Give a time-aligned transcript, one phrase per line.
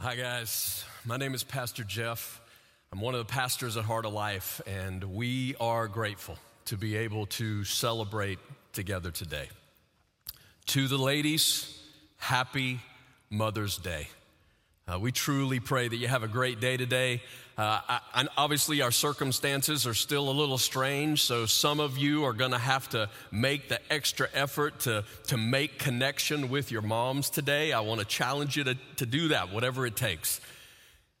[0.00, 0.84] Hi, guys.
[1.04, 2.40] My name is Pastor Jeff.
[2.92, 6.96] I'm one of the pastors at Heart of Life, and we are grateful to be
[6.98, 8.38] able to celebrate
[8.72, 9.48] together today.
[10.66, 11.82] To the ladies,
[12.16, 12.78] happy
[13.28, 14.06] Mother's Day.
[14.90, 17.20] Uh, we truly pray that you have a great day today.
[17.58, 17.78] Uh,
[18.14, 22.52] I, obviously, our circumstances are still a little strange, so some of you are going
[22.52, 27.74] to have to make the extra effort to, to make connection with your moms today.
[27.74, 30.40] I want to challenge you to, to do that, whatever it takes.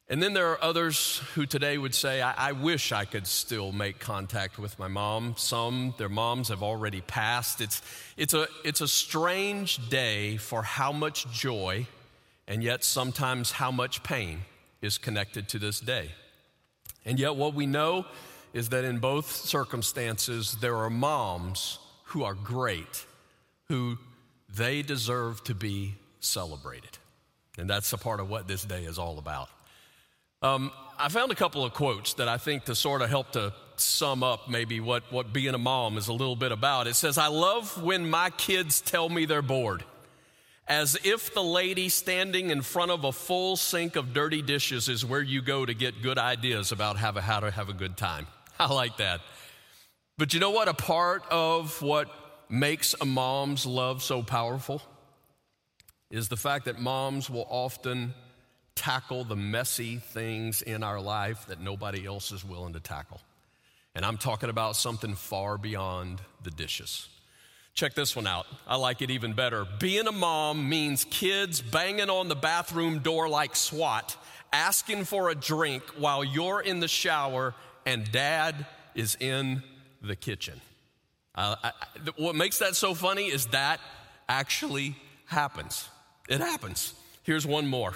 [0.08, 3.72] And then there are others who today would say, I, I, wish I could still
[3.72, 5.34] make contact with my mom.
[5.36, 7.60] Some, their moms have already passed.
[7.60, 7.82] It's,
[8.16, 11.86] it's, a, it's a strange day for how much joy
[12.48, 14.40] and yet sometimes how much pain
[14.80, 16.10] is connected to this day.
[17.04, 18.06] And yet, what we know
[18.54, 23.04] is that in both circumstances, there are moms who are great,
[23.68, 23.98] who
[24.56, 26.98] they deserve to be celebrated.
[27.58, 29.50] And that's a part of what this day is all about.
[30.40, 33.52] Um, I found a couple of quotes that I think to sort of help to
[33.76, 36.86] sum up maybe what, what being a mom is a little bit about.
[36.86, 39.84] It says, I love when my kids tell me they're bored
[40.68, 45.04] as if the lady standing in front of a full sink of dirty dishes is
[45.04, 48.26] where you go to get good ideas about how to have a good time.
[48.60, 49.20] I like that.
[50.18, 50.68] But you know what?
[50.68, 52.10] A part of what
[52.50, 54.82] makes a mom's love so powerful
[56.10, 58.14] is the fact that moms will often
[58.74, 63.20] tackle the messy things in our life that nobody else is willing to tackle.
[63.94, 67.08] And I'm talking about something far beyond the dishes.
[67.78, 68.48] Check this one out.
[68.66, 69.64] I like it even better.
[69.78, 74.16] Being a mom means kids banging on the bathroom door like SWAT,
[74.52, 77.54] asking for a drink while you're in the shower
[77.86, 79.62] and dad is in
[80.02, 80.60] the kitchen.
[81.36, 81.72] Uh, I,
[82.16, 83.78] what makes that so funny is that
[84.28, 85.88] actually happens.
[86.28, 86.94] It happens.
[87.22, 87.94] Here's one more.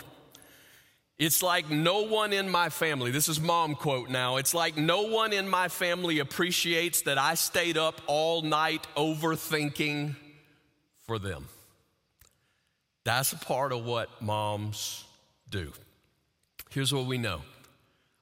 [1.24, 5.02] It's like no one in my family, this is mom quote now, it's like no
[5.02, 10.16] one in my family appreciates that I stayed up all night overthinking
[11.06, 11.46] for them.
[13.04, 15.04] That's a part of what moms
[15.48, 15.72] do.
[16.70, 17.42] Here's what we know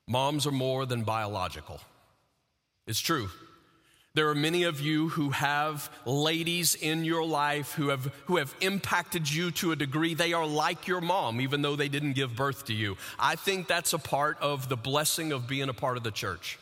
[0.06, 1.80] moms are more than biological.
[2.86, 3.30] It's true.
[4.15, 8.53] There are many of you who have ladies in your life who have, who have
[8.60, 10.15] impacted you to a degree.
[10.15, 12.97] They are like your mom, even though they didn't give birth to you.
[13.21, 16.59] I think that's a part of the blessing of being a part of the church.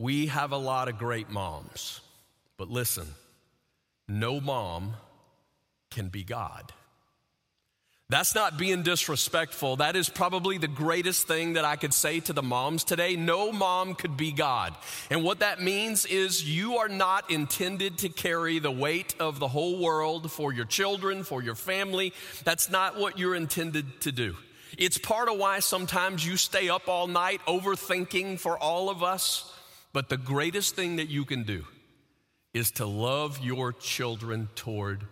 [0.00, 2.00] We have a lot of great moms,
[2.56, 3.06] but listen,
[4.08, 4.94] no mom
[5.90, 6.72] can be God.
[8.10, 9.76] That's not being disrespectful.
[9.76, 13.14] That is probably the greatest thing that I could say to the moms today.
[13.14, 14.74] No mom could be God.
[15.10, 19.46] And what that means is you are not intended to carry the weight of the
[19.46, 22.12] whole world for your children, for your family.
[22.42, 24.34] That's not what you're intended to do.
[24.76, 29.54] It's part of why sometimes you stay up all night overthinking for all of us.
[29.92, 31.64] But the greatest thing that you can do
[32.52, 35.06] is to love your children toward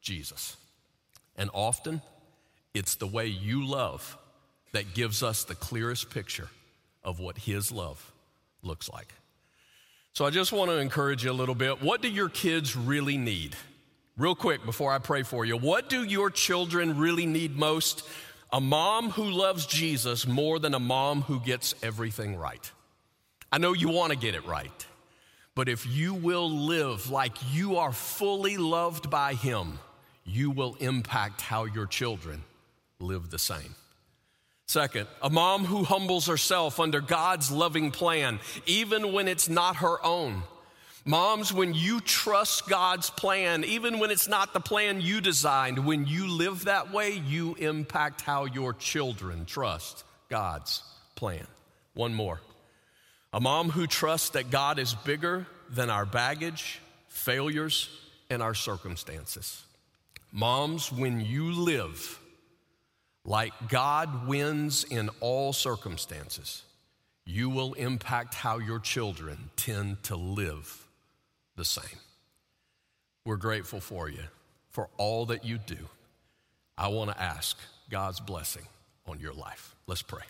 [0.00, 0.56] Jesus.
[1.36, 2.02] And often,
[2.74, 4.16] it's the way you love
[4.72, 6.48] that gives us the clearest picture
[7.02, 8.12] of what His love
[8.62, 9.12] looks like.
[10.12, 11.82] So I just want to encourage you a little bit.
[11.82, 13.56] What do your kids really need?
[14.16, 18.06] Real quick before I pray for you, what do your children really need most?
[18.52, 22.70] A mom who loves Jesus more than a mom who gets everything right.
[23.52, 24.86] I know you want to get it right,
[25.54, 29.78] but if you will live like you are fully loved by Him,
[30.24, 32.42] you will impact how your children
[33.00, 33.74] live the same.
[34.66, 40.04] Second, a mom who humbles herself under God's loving plan, even when it's not her
[40.04, 40.44] own.
[41.04, 46.06] Moms, when you trust God's plan, even when it's not the plan you designed, when
[46.06, 50.84] you live that way, you impact how your children trust God's
[51.16, 51.46] plan.
[51.94, 52.40] One more.
[53.32, 57.88] A mom who trusts that God is bigger than our baggage, failures,
[58.28, 59.64] and our circumstances.
[60.30, 62.19] Moms, when you live
[63.24, 66.62] like God wins in all circumstances,
[67.24, 70.86] you will impact how your children tend to live
[71.56, 71.98] the same.
[73.24, 74.22] We're grateful for you
[74.70, 75.76] for all that you do.
[76.78, 77.56] I want to ask
[77.90, 78.62] God's blessing
[79.06, 79.74] on your life.
[79.86, 80.22] Let's pray.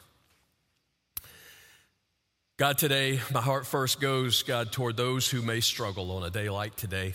[2.57, 6.51] God, today, my heart first goes, God, toward those who may struggle on a day
[6.51, 7.15] like today.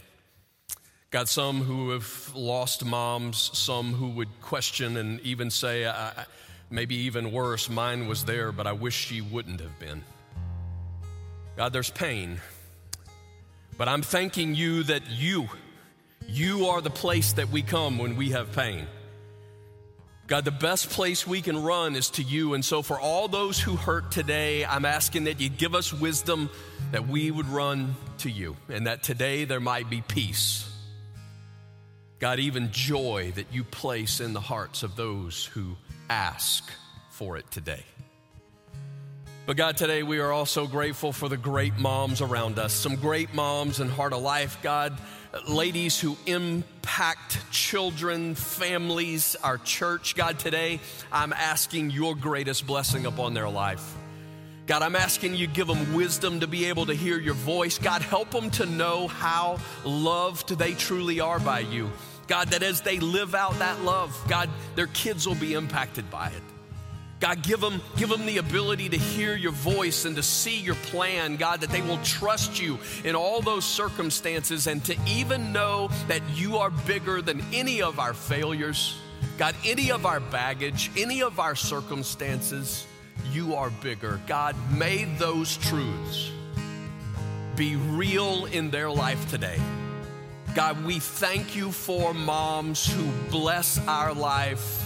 [1.16, 5.90] God, some who have lost moms, some who would question and even say,
[6.70, 10.04] maybe even worse, mine was there, but I wish she wouldn't have been.
[11.56, 12.42] God, there's pain.
[13.78, 15.48] But I'm thanking you that you,
[16.28, 18.86] you are the place that we come when we have pain.
[20.28, 22.56] God, the best place we can run is to you.
[22.56, 26.50] And so, for all those who hurt today, I'm asking that you give us wisdom
[26.92, 30.74] that we would run to you and that today there might be peace.
[32.26, 35.76] God, even joy that you place in the hearts of those who
[36.10, 36.68] ask
[37.12, 37.84] for it today.
[39.46, 43.36] But God, today we are also grateful for the great moms around us, some great
[43.36, 44.98] moms in Heart of Life, God
[45.48, 50.16] ladies who impact children, families, our church.
[50.16, 50.80] God, today
[51.12, 53.94] I'm asking your greatest blessing upon their life.
[54.66, 57.78] God, I'm asking you give them wisdom to be able to hear your voice.
[57.78, 61.92] God, help them to know how loved they truly are by you.
[62.28, 66.28] God, that as they live out that love, God, their kids will be impacted by
[66.28, 66.44] it.
[67.20, 70.76] God, give them, give them the ability to hear your voice and to see your
[70.76, 75.90] plan, God, that they will trust you in all those circumstances and to even know
[76.08, 78.98] that you are bigger than any of our failures,
[79.38, 82.86] God, any of our baggage, any of our circumstances.
[83.32, 84.20] You are bigger.
[84.28, 86.32] God, may those truths
[87.56, 89.60] be real in their life today.
[90.56, 94.86] God, we thank you for moms who bless our life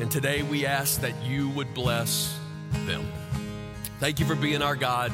[0.00, 2.36] and today we ask that you would bless
[2.84, 3.06] them.
[4.00, 5.12] Thank you for being our God.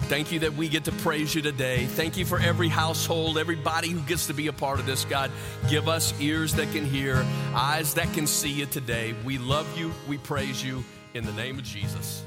[0.00, 1.86] Thank you that we get to praise you today.
[1.86, 5.30] Thank you for every household, everybody who gets to be a part of this, God.
[5.70, 7.24] Give us ears that can hear,
[7.54, 9.14] eyes that can see you today.
[9.24, 9.92] We love you.
[10.08, 10.84] We praise you
[11.14, 12.22] in the name of Jesus.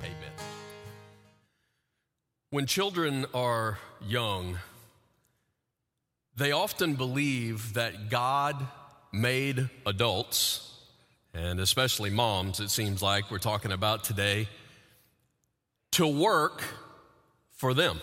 [0.00, 0.32] Amen.
[2.50, 4.56] When children are young,
[6.36, 8.66] they often believe that God
[9.12, 10.70] made adults
[11.34, 14.48] and especially moms, it seems like we're talking about today,
[15.92, 16.62] to work
[17.52, 18.00] for them.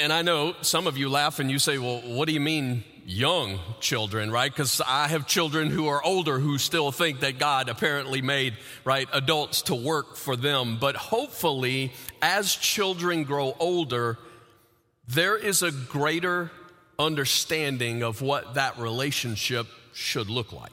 [0.00, 2.84] And I know some of you laugh and you say, well, what do you mean
[3.04, 4.50] young children, right?
[4.50, 9.08] Because I have children who are older who still think that God apparently made, right,
[9.12, 10.78] adults to work for them.
[10.80, 14.18] But hopefully, as children grow older,
[15.06, 16.50] there is a greater
[16.98, 20.72] understanding of what that relationship should look like.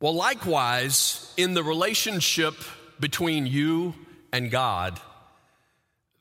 [0.00, 2.54] Well, likewise, in the relationship
[3.00, 3.94] between you
[4.32, 5.00] and God,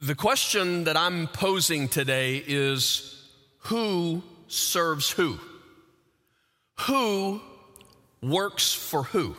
[0.01, 3.29] the question that I'm posing today is
[3.59, 5.39] who serves who?
[6.81, 7.41] Who
[8.21, 9.35] works for who?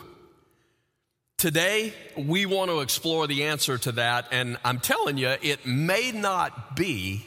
[1.38, 6.10] Today, we want to explore the answer to that, and I'm telling you, it may
[6.10, 7.26] not be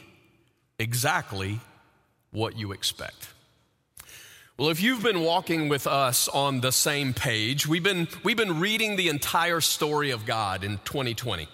[0.80, 1.60] exactly
[2.32, 3.28] what you expect.
[4.58, 8.58] Well, if you've been walking with us on the same page, we've been, we've been
[8.58, 11.48] reading the entire story of God in 2020.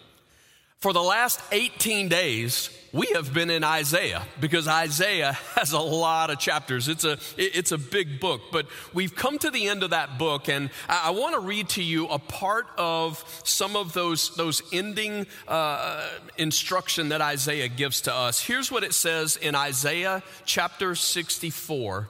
[0.87, 6.31] For the last 18 days, we have been in Isaiah because Isaiah has a lot
[6.31, 6.87] of chapters.
[6.87, 10.49] It's a, it's a big book, but we've come to the end of that book,
[10.49, 15.27] and I, want to read to you a part of some of those, those ending
[15.49, 18.41] uh, instruction that Isaiah gives to us.
[18.41, 22.09] Here's what it says in Isaiah chapter 64,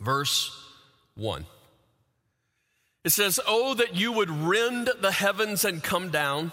[0.00, 0.64] verse
[1.16, 1.44] 1.
[3.04, 6.52] It says, Oh, that you would rend the heavens and come down,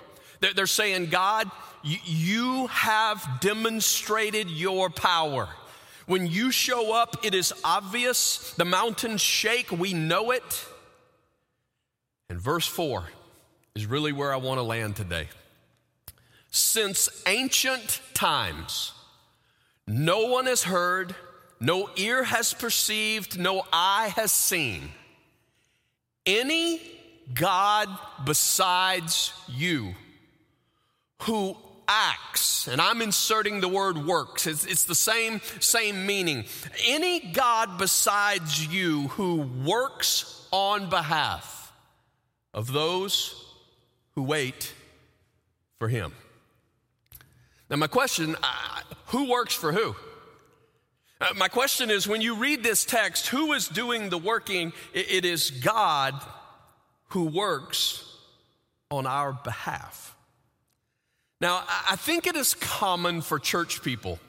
[0.41, 1.49] They're saying, God,
[1.83, 5.47] you have demonstrated your power.
[6.07, 8.53] When you show up, it is obvious.
[8.55, 10.65] The mountains shake, we know it.
[12.29, 13.05] And verse 4
[13.75, 15.27] is really where I want to land today.
[16.49, 18.93] Since ancient times,
[19.87, 21.15] no one has heard,
[21.59, 24.91] no ear has perceived, no eye has seen
[26.25, 26.81] any
[27.33, 27.89] God
[28.25, 29.93] besides you
[31.21, 31.55] who
[31.87, 36.45] acts, and I'm inserting the word works, it's, it's, the same, same meaning.
[36.85, 41.73] Any God besides you who works on behalf
[42.53, 43.35] of those
[44.15, 44.73] who wait
[45.79, 46.13] for Him.
[47.69, 49.95] Now, my question uh, who works for who?
[51.19, 54.73] Uh, my question is when you read this text, who is doing the working?
[54.93, 56.15] It is God
[57.09, 58.07] who works
[58.89, 60.15] on our behalf.
[61.41, 64.19] Now, I think it is common for church people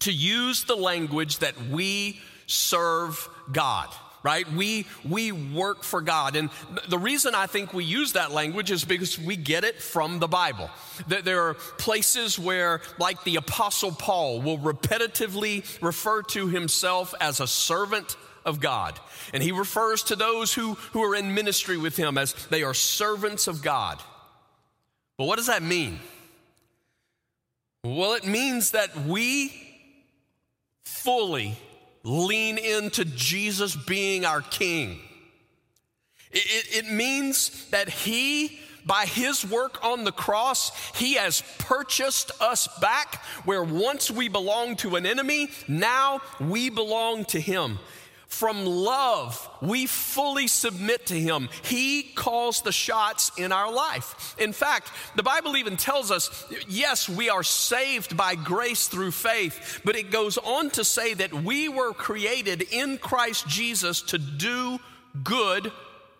[0.00, 3.88] to use the language that we serve God.
[4.24, 4.50] right?
[4.50, 6.34] We, we work for God.
[6.34, 6.50] And
[6.88, 10.26] the reason I think we use that language is because we get it from the
[10.26, 10.70] Bible.
[11.06, 17.46] There are places where, like the Apostle Paul, will repetitively refer to himself as a
[17.46, 18.98] servant of God.
[19.34, 22.74] And he refers to those who, who are in ministry with him as they are
[22.74, 24.00] servants of God.
[25.18, 26.00] But what does that mean?
[27.84, 29.52] Well, it means that we
[30.86, 31.54] fully
[32.02, 35.00] lean into Jesus being our King.
[36.32, 42.30] It, it, it, means that He, by His work on the cross, He has purchased
[42.40, 47.78] us back where once we belonged to an enemy, now we belong to Him.
[48.34, 51.48] From love, we fully submit to Him.
[51.62, 54.34] He calls the shots in our life.
[54.40, 59.80] In fact, the Bible even tells us yes, we are saved by grace through faith,
[59.84, 64.80] but it goes on to say that we were created in Christ Jesus to do
[65.22, 65.70] good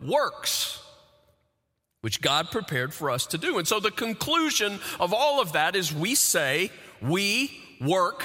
[0.00, 0.80] works
[2.00, 3.58] which God prepared for us to do.
[3.58, 6.70] And so the conclusion of all of that is we say
[7.02, 8.22] we work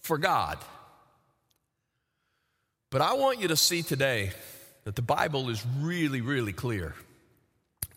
[0.00, 0.58] for God.
[2.90, 4.30] But I want you to see today
[4.84, 6.94] that the Bible is really, really clear.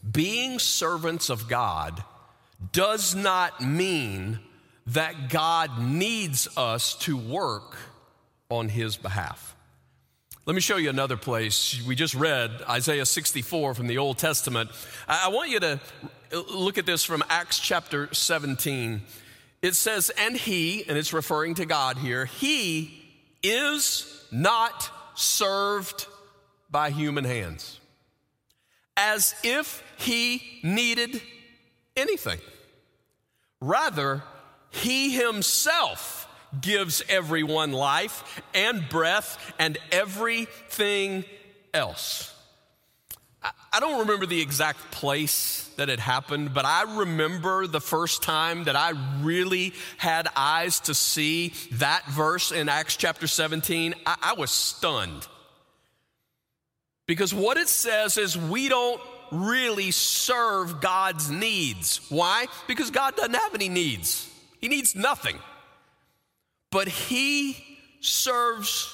[0.10, 2.03] Being servants of God
[2.74, 4.39] does not mean
[4.88, 7.77] that God needs us to work
[8.50, 9.55] on his behalf.
[10.45, 11.81] Let me show you another place.
[11.86, 14.71] We just read Isaiah 64 from the Old Testament.
[15.07, 15.79] I want you to
[16.50, 19.03] look at this from Acts chapter 17.
[19.62, 23.00] It says, And he, and it's referring to God here, he
[23.43, 26.07] is not served
[26.69, 27.79] by human hands,
[28.95, 31.21] as if he needed
[31.95, 32.39] anything.
[33.60, 34.24] Rather,
[34.69, 36.27] he himself
[36.60, 41.24] gives everyone life and breath and everything
[41.74, 42.33] else.
[43.43, 48.65] I don't remember the exact place that it happened, but I remember the first time
[48.65, 53.95] that I really had eyes to see that verse in Acts chapter 17.
[54.05, 55.27] I, I was stunned.
[57.07, 62.00] Because what it says is we don't really serve God's needs.
[62.10, 62.45] Why?
[62.67, 64.29] Because God doesn't have any needs,
[64.60, 65.39] He needs nothing.
[66.69, 67.57] But He
[68.01, 68.93] serves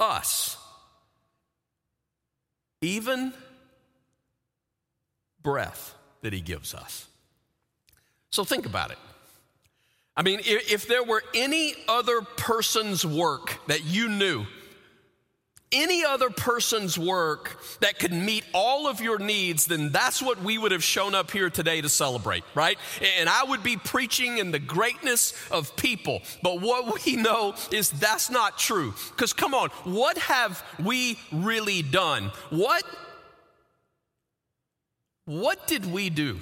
[0.00, 0.56] us.
[2.80, 3.32] Even
[5.44, 7.06] breath that He gives us.
[8.30, 8.98] So think about it.
[10.16, 14.46] I mean, if, if there were any other person's work that you knew,
[15.74, 20.56] any other person's work that could meet all of your needs, then that's what we
[20.56, 22.78] would have shown up here today to celebrate, right?
[23.18, 26.22] And I would be preaching in the greatness of people.
[26.42, 28.94] But what we know is that's not true.
[29.10, 32.30] Because come on, what have we really done?
[32.50, 32.84] What
[35.26, 36.38] what did we do?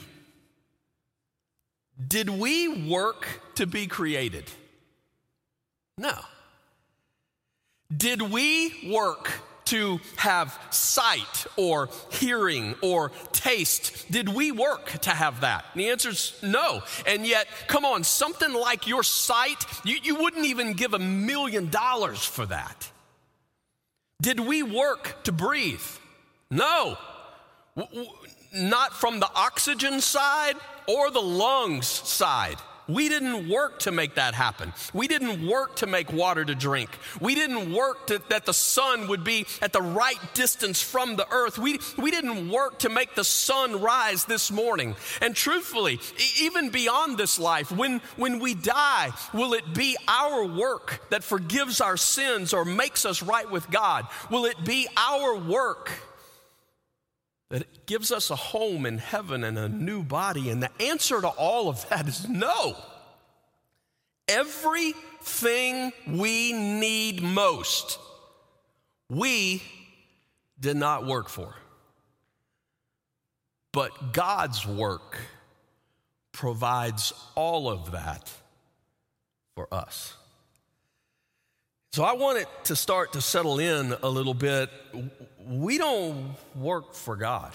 [2.09, 4.45] Did we work to be created?
[5.99, 6.15] No.
[7.95, 9.31] Did we work
[9.67, 14.11] to have sight or hearing or taste?
[14.11, 15.65] Did we work to have that?
[15.73, 16.83] And the answer is no.
[17.07, 21.71] And yet, come on, something like your sight, you, you wouldn't even give a million
[21.71, 22.91] dollars for that.
[24.21, 25.81] Did we work to breathe?
[26.51, 26.99] No
[28.53, 30.57] not from the oxygen side
[30.87, 32.57] or the lungs side.
[32.89, 34.73] We didn't work to make that happen.
[34.93, 36.91] We didn't work to make water to drink.
[37.21, 41.27] We didn't work to, that the sun would be at the right distance from the
[41.31, 41.59] earth.
[41.59, 44.97] We, we didn't work to make the sun rise this morning.
[45.21, 46.01] And truthfully,
[46.41, 51.81] even beyond this life, when, when we die, will it be our work that forgives
[51.81, 54.07] our sins or makes us right with God?
[54.29, 55.91] Will it be our work?
[57.53, 60.49] That gives us a home in heaven and a new body?
[60.49, 62.75] And the answer to all of that is no.
[64.27, 67.99] Everything we need most,
[69.11, 69.63] we
[70.59, 71.55] did not work for.
[73.71, 75.19] But God's work
[76.33, 78.31] provides all of that
[79.55, 80.15] for us.
[81.93, 84.71] So I want it to start to settle in a little bit.
[85.53, 87.53] We don't work for God.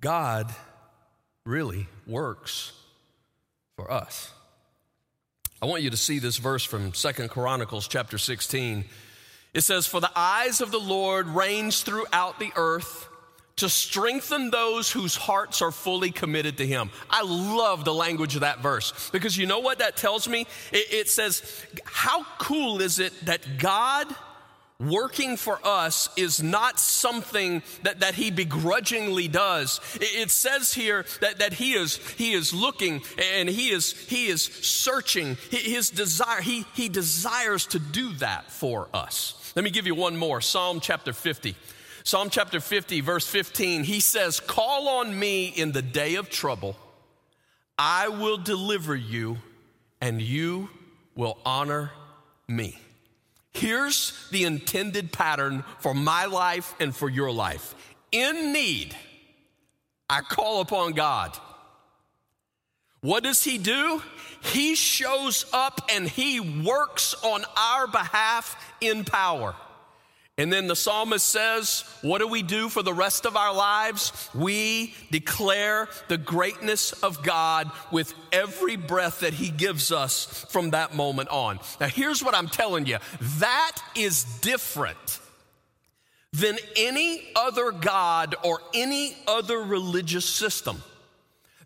[0.00, 0.52] God
[1.44, 2.72] really works
[3.76, 4.32] for us.
[5.62, 8.86] I want you to see this verse from Second Chronicles chapter 16.
[9.54, 13.08] It says, For the eyes of the Lord range throughout the earth
[13.56, 16.90] to strengthen those whose hearts are fully committed to Him.
[17.08, 20.48] I love the language of that verse because you know what that tells me?
[20.72, 24.08] It, it says, How cool is it that God
[24.80, 29.80] working for us is not something that, that he begrudgingly does.
[29.96, 33.02] It, it says here that, that he is he is looking
[33.36, 35.36] and he is he is searching.
[35.50, 39.52] His desire, he, he desires to do that for us.
[39.54, 40.40] Let me give you one more.
[40.40, 41.54] Psalm chapter 50.
[42.02, 46.74] Psalm chapter 50, verse 15, he says, Call on me in the day of trouble.
[47.78, 49.38] I will deliver you,
[50.00, 50.70] and you
[51.14, 51.92] will honor
[52.48, 52.78] me.
[53.52, 57.74] Here's the intended pattern for my life and for your life.
[58.12, 58.96] In need,
[60.08, 61.36] I call upon God.
[63.00, 64.02] What does He do?
[64.42, 69.54] He shows up and He works on our behalf in power.
[70.40, 74.30] And then the psalmist says, What do we do for the rest of our lives?
[74.34, 80.94] We declare the greatness of God with every breath that He gives us from that
[80.94, 81.60] moment on.
[81.78, 85.18] Now, here's what I'm telling you that is different
[86.32, 90.82] than any other God or any other religious system.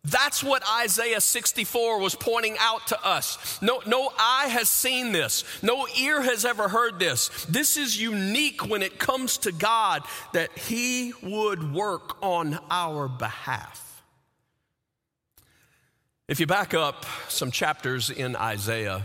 [0.05, 3.59] That's what Isaiah 64 was pointing out to us.
[3.63, 5.45] No, no eye has seen this.
[5.63, 7.31] No ear has ever heard this.
[7.47, 10.03] This is unique when it comes to God
[10.35, 14.03] that He would work on our behalf.
[16.29, 19.05] If you back up some chapters in Isaiah,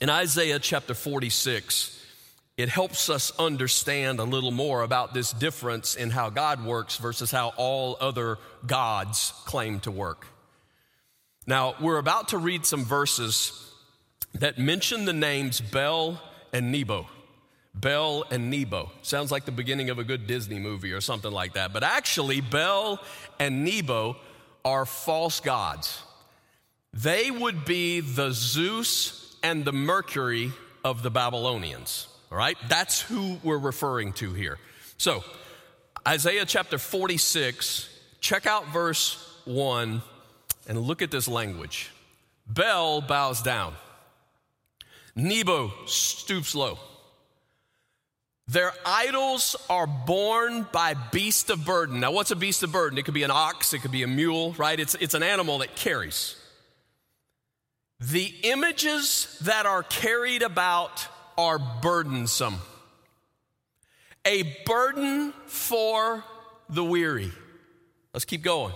[0.00, 1.99] in Isaiah chapter 46,
[2.60, 7.30] it helps us understand a little more about this difference in how God works versus
[7.30, 10.26] how all other gods claim to work.
[11.46, 13.72] Now, we're about to read some verses
[14.34, 16.20] that mention the names Bel
[16.52, 17.08] and Nebo.
[17.74, 18.90] Bel and Nebo.
[19.02, 21.72] Sounds like the beginning of a good Disney movie or something like that.
[21.72, 23.00] But actually, Bel
[23.38, 24.16] and Nebo
[24.64, 26.02] are false gods.
[26.92, 30.52] They would be the Zeus and the Mercury
[30.84, 32.08] of the Babylonians.
[32.30, 32.56] All right?
[32.68, 34.58] That's who we're referring to here.
[34.98, 35.24] So,
[36.06, 37.88] Isaiah chapter 46,
[38.20, 40.02] check out verse 1
[40.68, 41.90] and look at this language.
[42.46, 43.74] Bel bows down,
[45.14, 46.78] Nebo stoops low.
[48.48, 52.00] Their idols are borne by beast of burden.
[52.00, 52.98] Now, what's a beast of burden?
[52.98, 54.78] It could be an ox, it could be a mule, right?
[54.78, 56.36] It's, it's an animal that carries.
[58.00, 61.06] The images that are carried about
[61.40, 62.58] are burdensome.
[64.26, 66.22] A burden for
[66.68, 67.32] the weary.
[68.12, 68.74] Let's keep going.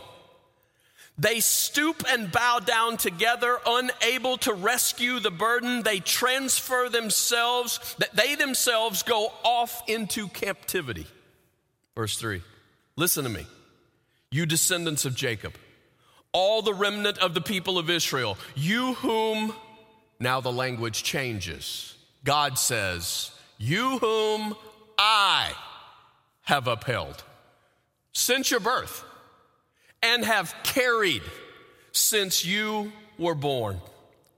[1.18, 5.82] They stoop and bow down together, unable to rescue the burden.
[5.82, 11.06] They transfer themselves, that they themselves go off into captivity.
[11.94, 12.40] Verse 3.
[12.96, 13.46] Listen to me,
[14.30, 15.54] you descendants of Jacob,
[16.32, 19.52] all the remnant of the people of Israel, you whom,
[20.18, 21.93] now the language changes
[22.24, 24.56] God says, You whom
[24.98, 25.52] I
[26.42, 27.22] have upheld
[28.12, 29.04] since your birth
[30.02, 31.22] and have carried
[31.92, 33.80] since you were born.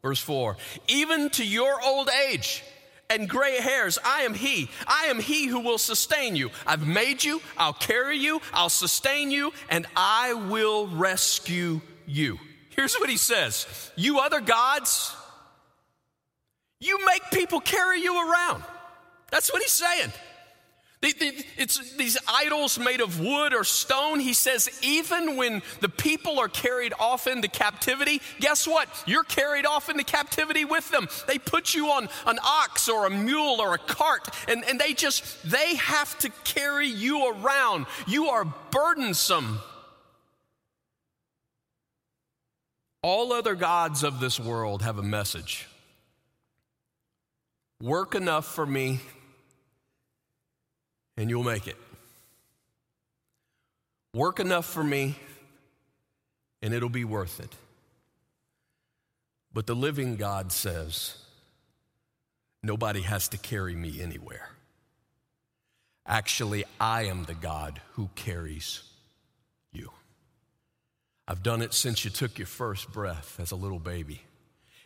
[0.02, 0.56] Verse 4
[0.88, 2.62] Even to your old age
[3.08, 4.68] and gray hairs, I am He.
[4.86, 6.50] I am He who will sustain you.
[6.66, 12.38] I've made you, I'll carry you, I'll sustain you, and I will rescue you.
[12.70, 15.14] Here's what He says You other gods,
[16.80, 18.62] you make people carry you around.
[19.30, 20.12] That's what he's saying.
[21.02, 24.18] It's these idols made of wood or stone.
[24.18, 28.88] He says, even when the people are carried off into captivity, guess what?
[29.06, 31.06] You're carried off into captivity with them.
[31.28, 34.94] They put you on an ox or a mule or a cart, and, and they
[34.94, 37.86] just, they have to carry you around.
[38.08, 39.60] You are burdensome.
[43.02, 45.68] All other gods of this world have a message.
[47.80, 49.00] Work enough for me,
[51.16, 51.76] and you'll make it.
[54.14, 55.16] Work enough for me,
[56.62, 57.54] and it'll be worth it.
[59.52, 61.18] But the living God says,
[62.62, 64.50] nobody has to carry me anywhere.
[66.06, 68.82] Actually, I am the God who carries
[69.72, 69.90] you.
[71.28, 74.22] I've done it since you took your first breath as a little baby.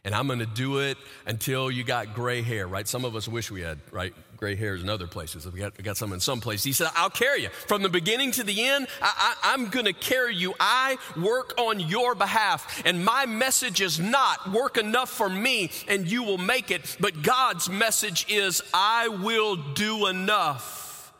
[0.02, 2.88] And I'm going to do it until you got gray hair, right?
[2.88, 4.14] Some of us wish we had, right?
[4.38, 5.46] Gray hairs in other places.
[5.46, 6.64] We got, we got some in some places.
[6.64, 7.50] He said, I'll carry you.
[7.50, 10.54] From the beginning to the end, I, I, I'm going to carry you.
[10.58, 12.82] I work on your behalf.
[12.86, 16.96] And my message is not work enough for me and you will make it.
[16.98, 21.12] But God's message is, I will do enough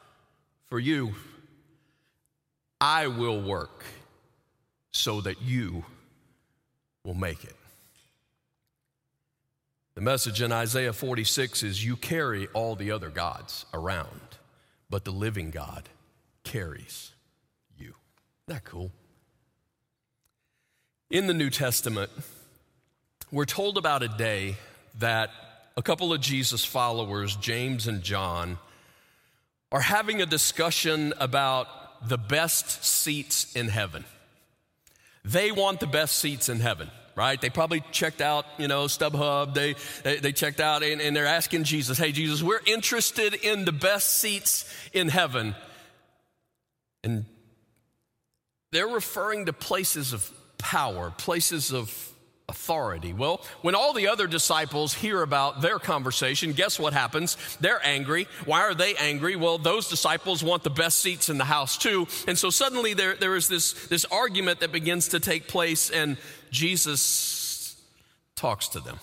[0.71, 1.15] for you.
[2.81, 3.85] I will work
[4.91, 5.85] so that you
[7.05, 7.55] will make it.
[10.01, 14.39] The message in Isaiah 46 is You carry all the other gods around,
[14.89, 15.91] but the living God
[16.43, 17.13] carries
[17.77, 17.89] you.
[17.89, 17.97] Isn't
[18.47, 18.93] that cool?
[21.11, 22.11] In the New Testament,
[23.31, 24.57] we're told about a day
[25.01, 25.33] that
[25.77, 28.57] a couple of Jesus followers, James and John,
[29.71, 34.07] are having a discussion about the best seats in heaven.
[35.27, 37.41] They want the best seats in heaven, right?
[37.41, 39.55] They probably checked out, you know, StubHub.
[39.55, 43.65] They, they, they checked out and, and they're asking Jesus, hey, Jesus, we're interested in
[43.65, 45.55] the best seats in heaven.
[47.03, 47.25] And
[48.73, 52.13] they're referring to places of power, places of
[52.51, 53.15] authority.
[53.15, 57.37] Well, when all the other disciples hear about their conversation, guess what happens?
[57.61, 58.27] They're angry.
[58.45, 59.37] Why are they angry?
[59.37, 62.07] Well, those disciples want the best seats in the house too.
[62.27, 66.19] And so suddenly there, there is this, this argument that begins to take place, and
[66.51, 67.81] Jesus
[68.37, 68.99] talks to them.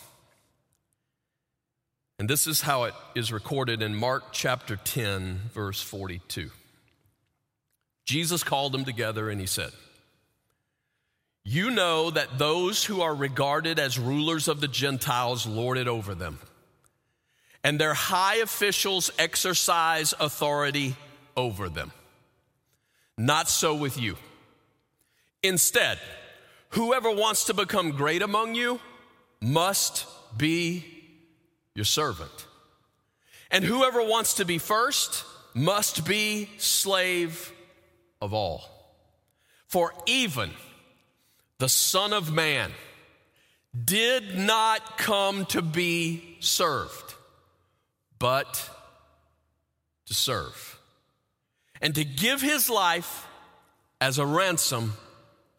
[2.19, 6.49] And this is how it is recorded in Mark chapter 10, verse 42.
[8.05, 9.71] Jesus called them together and he said,
[11.49, 16.13] you know that those who are regarded as rulers of the Gentiles lord it over
[16.13, 16.39] them,
[17.63, 20.97] and their high officials exercise authority
[21.37, 21.93] over them.
[23.17, 24.17] Not so with you.
[25.41, 25.99] Instead,
[26.71, 28.81] whoever wants to become great among you
[29.39, 30.05] must
[30.37, 30.83] be
[31.75, 32.45] your servant.
[33.49, 37.53] And whoever wants to be first must be slave
[38.21, 38.69] of all.
[39.67, 40.51] For even
[41.59, 42.71] the Son of Man,
[43.85, 47.15] did not come to be served,
[48.19, 48.69] but
[50.05, 50.79] to serve,
[51.81, 53.27] and to give his life
[53.99, 54.93] as a ransom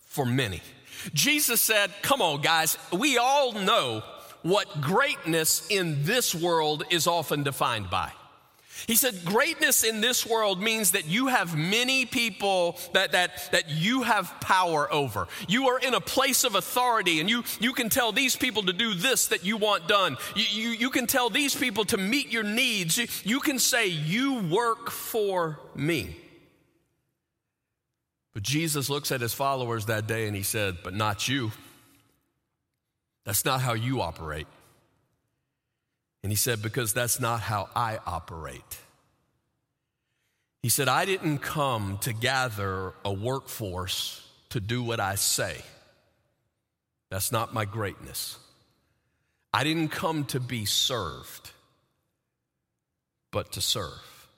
[0.07, 0.63] for many.
[1.13, 4.03] Jesus said, Come on, guys, we all know
[4.43, 8.11] what greatness in this world is often defined by.
[8.87, 13.71] He said, greatness in this world means that you have many people that, that, that
[13.71, 15.27] you have power over.
[15.49, 18.73] You are in a place of authority and you, you can tell these people to
[18.73, 20.17] do this that you want done.
[20.35, 22.99] You, you, you can tell these people to meet your needs.
[22.99, 26.17] You, you can say, You work for me.
[28.35, 31.51] But Jesus looks at his followers that day and he said, But not you.
[33.25, 34.47] That's not how you operate.
[36.23, 38.79] And he said, Because that's not how I operate.
[40.63, 45.57] He said, I didn't come to gather a workforce to do what I say.
[47.11, 48.39] That's not my greatness.
[49.55, 51.53] I didn't come to be served,
[53.31, 54.29] but to serve.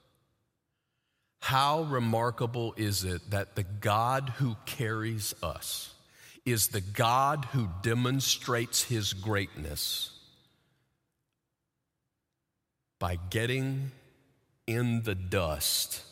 [1.41, 5.95] How remarkable is it that the God who carries us
[6.45, 10.11] is the God who demonstrates his greatness
[13.01, 13.91] by getting
[14.69, 16.03] in the dust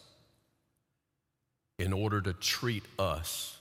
[1.79, 3.57] in order to treat us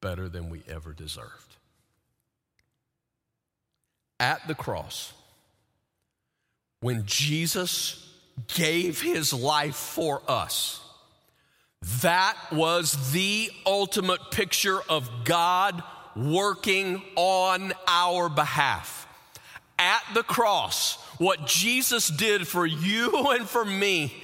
[0.00, 1.56] better than we ever deserved.
[4.18, 5.12] At the cross,
[6.80, 8.08] when Jesus
[8.54, 10.80] gave his life for us,
[12.00, 15.82] that was the ultimate picture of God
[16.16, 19.06] working on our behalf.
[19.78, 24.14] At the cross, what Jesus did for you and for me,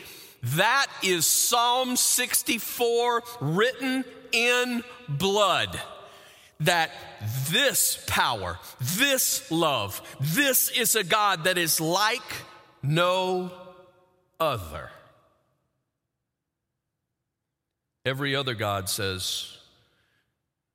[0.42, 5.80] that is Psalm 64 written in blood.
[6.60, 6.90] That
[7.48, 12.20] this power, this love, this is a God that is like
[12.82, 13.50] no
[14.38, 14.90] other.
[18.04, 19.56] Every other God says,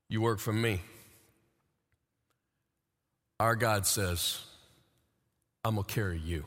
[0.10, 0.82] You work for me.
[3.40, 4.45] Our God says,
[5.66, 6.46] I'm going to carry you.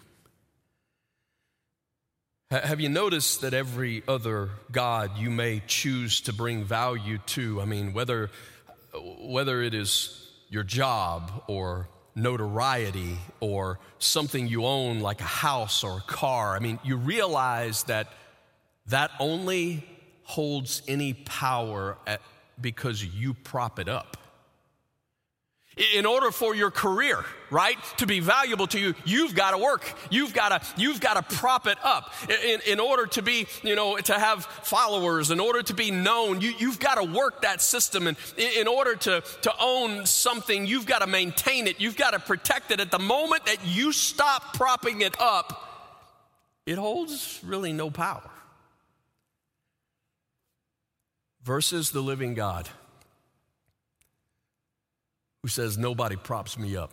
[2.52, 7.64] Have you noticed that every other God you may choose to bring value to, I
[7.64, 8.30] mean, whether,
[8.94, 15.98] whether it is your job or notoriety or something you own like a house or
[15.98, 18.06] a car, I mean, you realize that
[18.86, 19.84] that only
[20.22, 22.22] holds any power at,
[22.60, 24.16] because you prop it up.
[25.94, 29.84] In order for your career, right, to be valuable to you, you've got to work.
[30.10, 32.12] You've got to, you've got to prop it up.
[32.28, 36.40] In, in order to be, you know, to have followers, in order to be known,
[36.40, 38.08] you, you've got to work that system.
[38.08, 41.80] And in order to, to own something, you've got to maintain it.
[41.80, 42.80] You've got to protect it.
[42.80, 45.64] At the moment that you stop propping it up,
[46.66, 48.28] it holds really no power.
[51.44, 52.68] Versus the living God
[55.42, 56.92] who says, Nobody props me up.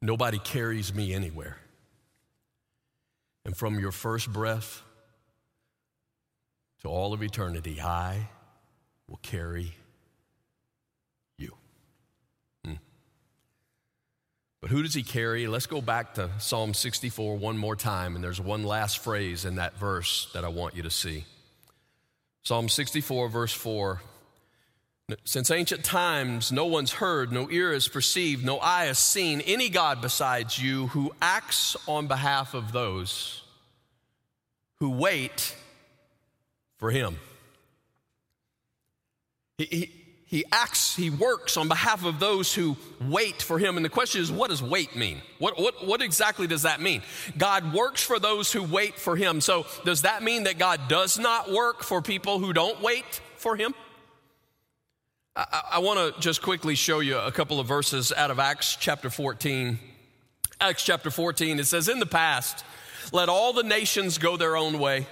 [0.00, 1.58] Nobody carries me anywhere.
[3.44, 4.82] And from your first breath
[6.82, 8.28] to all of eternity, I
[9.08, 9.74] will carry
[11.36, 11.54] you.
[12.64, 12.74] Hmm.
[14.60, 15.46] But who does he carry?
[15.46, 19.56] Let's go back to Psalm 64 one more time, and there's one last phrase in
[19.56, 21.24] that verse that I want you to see.
[22.44, 24.00] Psalm 64, verse 4.
[25.24, 29.70] Since ancient times, no one's heard, no ear has perceived, no eye has seen any
[29.70, 33.42] God besides you who acts on behalf of those
[34.80, 35.56] who wait
[36.76, 37.18] for him.
[39.56, 39.92] He, he,
[40.26, 43.78] he acts, he works on behalf of those who wait for him.
[43.78, 45.22] And the question is, what does wait mean?
[45.38, 47.00] What, what, what exactly does that mean?
[47.38, 49.40] God works for those who wait for him.
[49.40, 53.56] So, does that mean that God does not work for people who don't wait for
[53.56, 53.74] him?
[55.38, 58.76] I, I want to just quickly show you a couple of verses out of Acts
[58.78, 59.78] chapter 14.
[60.60, 62.64] Acts chapter 14, it says, In the past,
[63.12, 65.06] let all the nations go their own way.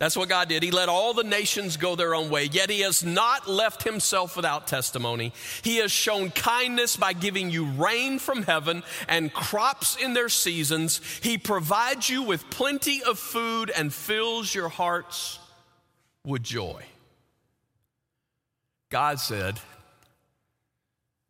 [0.00, 0.64] That's what God did.
[0.64, 4.34] He let all the nations go their own way, yet He has not left Himself
[4.34, 5.32] without testimony.
[5.62, 11.00] He has shown kindness by giving you rain from heaven and crops in their seasons.
[11.22, 15.38] He provides you with plenty of food and fills your hearts
[16.24, 16.84] with joy.
[18.90, 19.60] God said,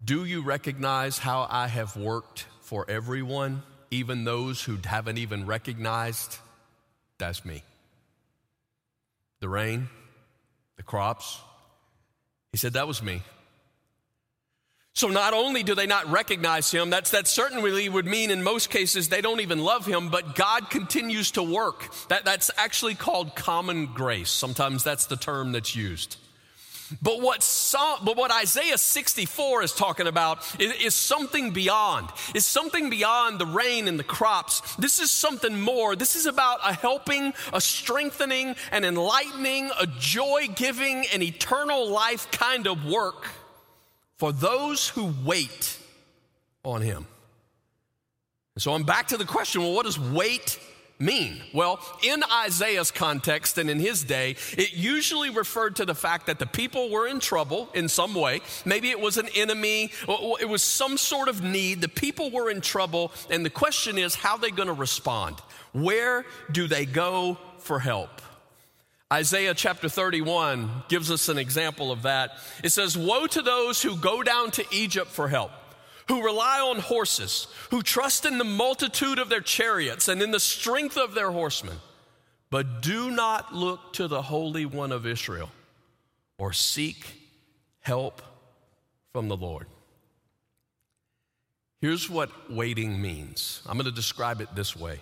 [0.05, 6.37] Do you recognize how I have worked for everyone, even those who haven't even recognized?
[7.19, 7.63] That's me.
[9.41, 9.89] The rain,
[10.77, 11.41] the crops.
[12.53, 13.23] He said, That was me.
[14.95, 18.69] So not only do they not recognize him, that's, that certainly would mean in most
[18.69, 21.93] cases they don't even love him, but God continues to work.
[22.09, 24.29] That, that's actually called common grace.
[24.29, 26.17] Sometimes that's the term that's used.
[27.03, 32.09] But what, Psalm, but what Isaiah 64 is talking about is, is, something beyond.
[32.35, 34.77] Is something beyond the rain and the crops.
[34.77, 35.97] This is something more.
[35.97, 42.31] This is about a helping, a strengthening, an enlightening, a joy giving, an eternal life
[42.31, 43.27] kind of work
[44.17, 45.79] for those who wait
[46.65, 47.07] on Him.
[48.55, 50.59] And so I'm back to the question well, what does wait
[50.99, 51.41] mean?
[51.53, 56.39] Well, in Isaiah's context and in his day, it usually referred to the fact that
[56.39, 58.41] the people were in trouble in some way.
[58.65, 61.81] Maybe it was an enemy, it was some sort of need.
[61.81, 65.37] The people were in trouble, and the question is how are they going to respond?
[65.73, 68.11] Where do they go for help?
[69.11, 72.33] Isaiah chapter 31 gives us an example of that.
[72.63, 75.51] It says, Woe to those who go down to Egypt for help
[76.09, 80.41] who rely on horses, who trust in the multitude of their chariots and in the
[80.41, 81.77] strength of their horsemen,
[82.51, 85.51] but do not look to the Holy One of Israel
[86.39, 87.15] or seek
[87.81, 88.23] help
[89.13, 89.67] from the Lord.
[91.81, 95.01] Here's what waiting means I'm going to describe it this way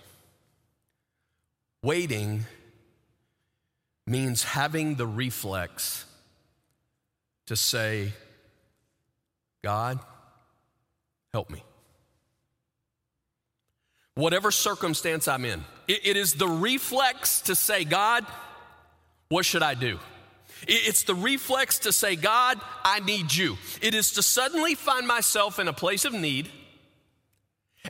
[1.81, 2.45] waiting
[4.05, 6.05] means having the reflex
[7.45, 8.13] to say,
[9.63, 9.99] God,
[11.33, 11.63] help me.
[14.15, 18.25] Whatever circumstance I'm in, it, it is the reflex to say, God,
[19.29, 19.99] what should I do?
[20.67, 23.57] It's the reflex to say, God, I need you.
[23.81, 26.49] It is to suddenly find myself in a place of need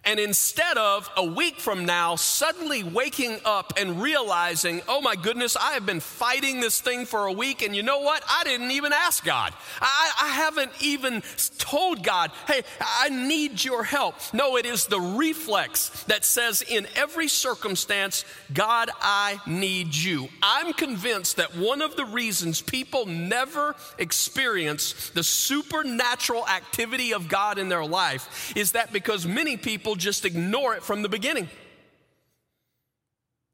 [0.03, 5.55] and instead of a week from now, suddenly waking up and realizing, oh my goodness,
[5.55, 8.23] I have been fighting this thing for a week, and you know what?
[8.29, 9.53] I didn't even ask God.
[9.81, 11.23] I, I haven't even
[11.57, 14.15] told God, hey, I need your help.
[14.33, 20.29] No, it is the reflex that says, in every circumstance, God, I need you.
[20.41, 27.57] I'm convinced that one of the reasons people never experience the supernatural activity of God
[27.57, 31.47] in their life is that because many people people just ignore it from the beginning.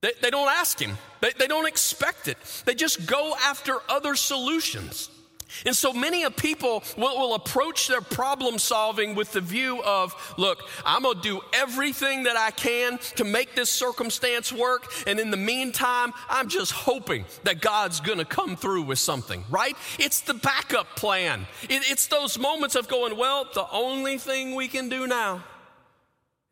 [0.02, 2.40] They, they don't ask him, they, they don't expect it.
[2.66, 5.12] They just go after other solutions.
[5.68, 10.16] And so many of people will, will, approach their problem solving with the view of,
[10.36, 14.92] look, I'm gonna do everything that I can to make this circumstance work.
[15.06, 19.78] And in the meantime, I'm just hoping that God's gonna come through with something, right?
[20.00, 21.46] It's the backup plan.
[21.70, 25.44] It, it's those moments of going, well, the only thing we can do now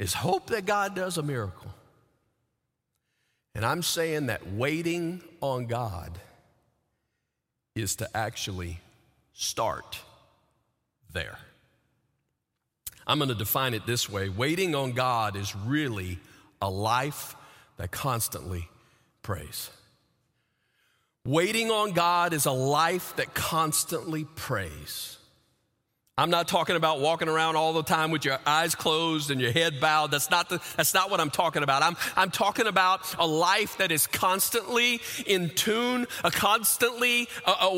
[0.01, 1.71] is hope that God does a miracle.
[3.53, 6.17] And I'm saying that waiting on God
[7.75, 8.79] is to actually
[9.33, 9.99] start
[11.13, 11.37] there.
[13.05, 16.17] I'm going to define it this way waiting on God is really
[16.63, 17.35] a life
[17.77, 18.67] that constantly
[19.21, 19.69] prays.
[21.23, 25.19] Waiting on God is a life that constantly prays.
[26.21, 29.51] I'm not talking about walking around all the time with your eyes closed and your
[29.51, 30.11] head bowed.
[30.11, 31.81] That's not, the, that's not what I'm talking about.
[31.81, 37.27] I'm, I'm talking about a life that is constantly in tune, a constantly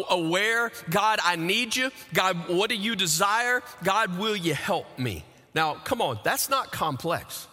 [0.09, 0.73] aware.
[0.89, 1.89] God, I need you.
[2.13, 3.63] God, what do you desire?
[3.81, 5.23] God, will you help me?
[5.55, 7.47] Now, come on, that's not complex.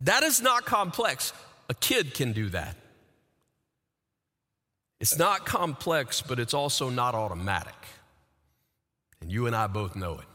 [0.00, 1.34] That is not complex.
[1.68, 2.76] A kid can do that.
[5.00, 7.74] It's not complex, but it's also not automatic.
[9.22, 10.26] And you and I both know it.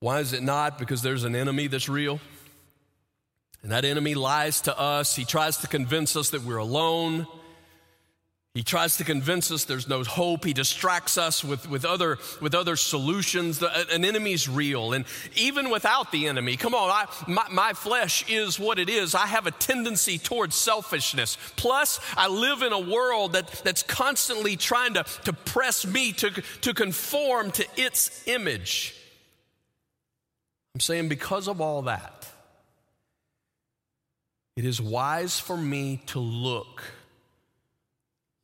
[0.00, 0.78] Why is it not?
[0.80, 2.18] Because there's an enemy that's real.
[3.62, 5.14] And that enemy lies to us.
[5.14, 7.28] He tries to convince us that we're alone.
[8.54, 10.44] He tries to convince us there's no hope.
[10.44, 13.58] He distracts us with, with, other, with other solutions.
[13.58, 14.92] The, an enemy's real.
[14.92, 19.16] And even without the enemy, come on, I, my, my flesh is what it is.
[19.16, 21.36] I have a tendency towards selfishness.
[21.56, 26.30] Plus, I live in a world that, that's constantly trying to, to press me to,
[26.60, 28.94] to conform to its image.
[30.76, 32.28] I'm saying because of all that,
[34.56, 36.84] it is wise for me to look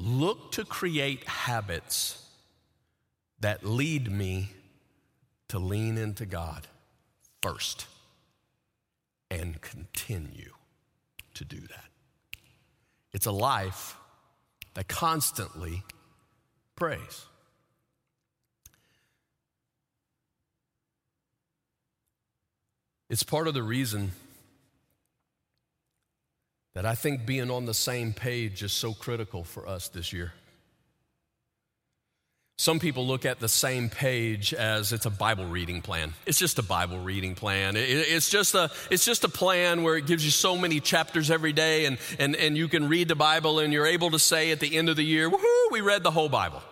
[0.00, 2.24] look to create habits
[3.40, 4.50] that lead me
[5.48, 6.66] to lean into God
[7.42, 7.86] first
[9.30, 10.52] and continue
[11.34, 11.84] to do that.
[13.12, 13.96] It's a life
[14.74, 15.82] that constantly
[16.76, 17.26] prays.
[23.08, 24.12] It's part of the reason
[26.74, 30.33] that I think being on the same page is so critical for us this year.
[32.59, 36.12] Some people look at the same page as it's a Bible reading plan.
[36.26, 37.72] It's just a Bible reading plan.
[37.74, 41.54] It's just a, it's just a plan where it gives you so many chapters every
[41.54, 44.61] day, and, and, and you can read the Bible, and you're able to say at
[44.61, 46.62] the end of the year, woohoo, we read the whole Bible.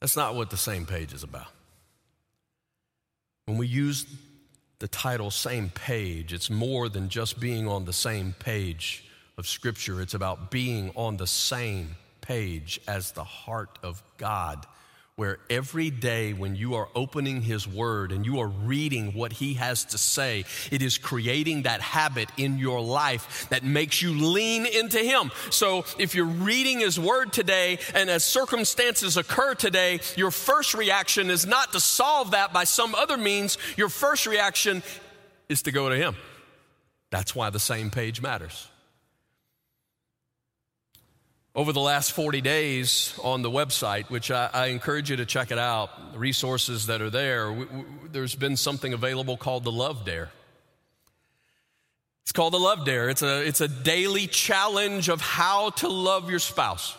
[0.00, 1.48] That's not what the same page is about.
[3.44, 4.06] When we use
[4.78, 6.32] the title Same Page.
[6.32, 9.04] It's more than just being on the same page
[9.36, 14.66] of Scripture, it's about being on the same page as the heart of God
[15.16, 19.54] where every day when you are opening His Word and you are reading what He
[19.54, 24.66] has to say, it is creating that habit in your life that makes you lean
[24.66, 25.30] into Him.
[25.50, 31.30] So if you're reading His Word today and as circumstances occur today, your first reaction
[31.30, 33.56] is not to solve that by some other means.
[33.76, 34.82] Your first reaction
[35.48, 36.16] is to go to Him.
[37.10, 38.68] That's why the same page matters.
[41.56, 45.52] Over the last 40 days on the website, which I, I encourage you to check
[45.52, 49.70] it out, the resources that are there, w- w- there's been something available called the
[49.70, 50.30] Love Dare.
[52.22, 53.08] It's called the Love Dare.
[53.08, 56.96] It's a, it's a daily challenge of how to love your spouse.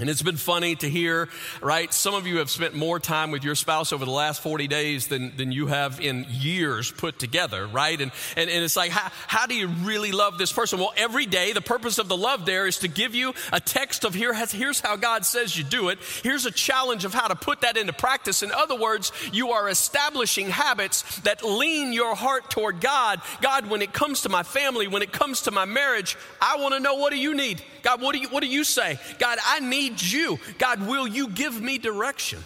[0.00, 1.28] And it's been funny to hear,
[1.60, 1.92] right?
[1.92, 5.08] Some of you have spent more time with your spouse over the last 40 days
[5.08, 8.00] than, than you have in years put together, right?
[8.00, 10.78] And, and, and it's like, how, how do you really love this person?
[10.78, 14.06] Well, every day, the purpose of the Love Dare is to give you a text
[14.06, 15.98] of here, here's how God says you do it.
[16.22, 18.42] Here's a challenge of how to put that into practice.
[18.42, 23.20] In other words, you are establishing habits that lean your heart toward God.
[23.42, 26.72] God, when it comes to my family, when it comes to my marriage, I want
[26.72, 27.60] to know what do you need?
[27.82, 28.98] God, what do you, what do you say?
[29.18, 30.38] God, I need need you.
[30.58, 32.44] God, will you give me direction?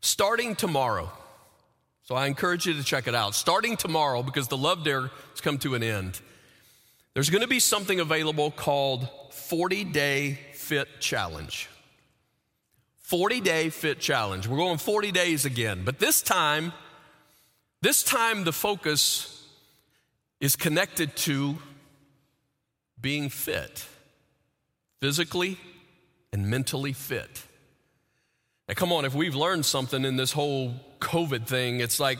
[0.00, 1.10] Starting tomorrow,
[2.02, 3.34] so I encourage you to check it out.
[3.34, 6.20] Starting tomorrow, because the Love Dare has come to an end,
[7.14, 11.68] there's going to be something available called 40 Day Fit Challenge.
[13.02, 14.46] 40 Day Fit Challenge.
[14.46, 16.72] We're going 40 days again, but this time,
[17.80, 19.46] this time the focus
[20.40, 21.56] is connected to
[23.00, 23.86] being fit
[25.04, 25.58] physically
[26.32, 27.42] and mentally fit.
[28.66, 32.18] Now, come on, if we've learned something in this whole COVID thing, it's like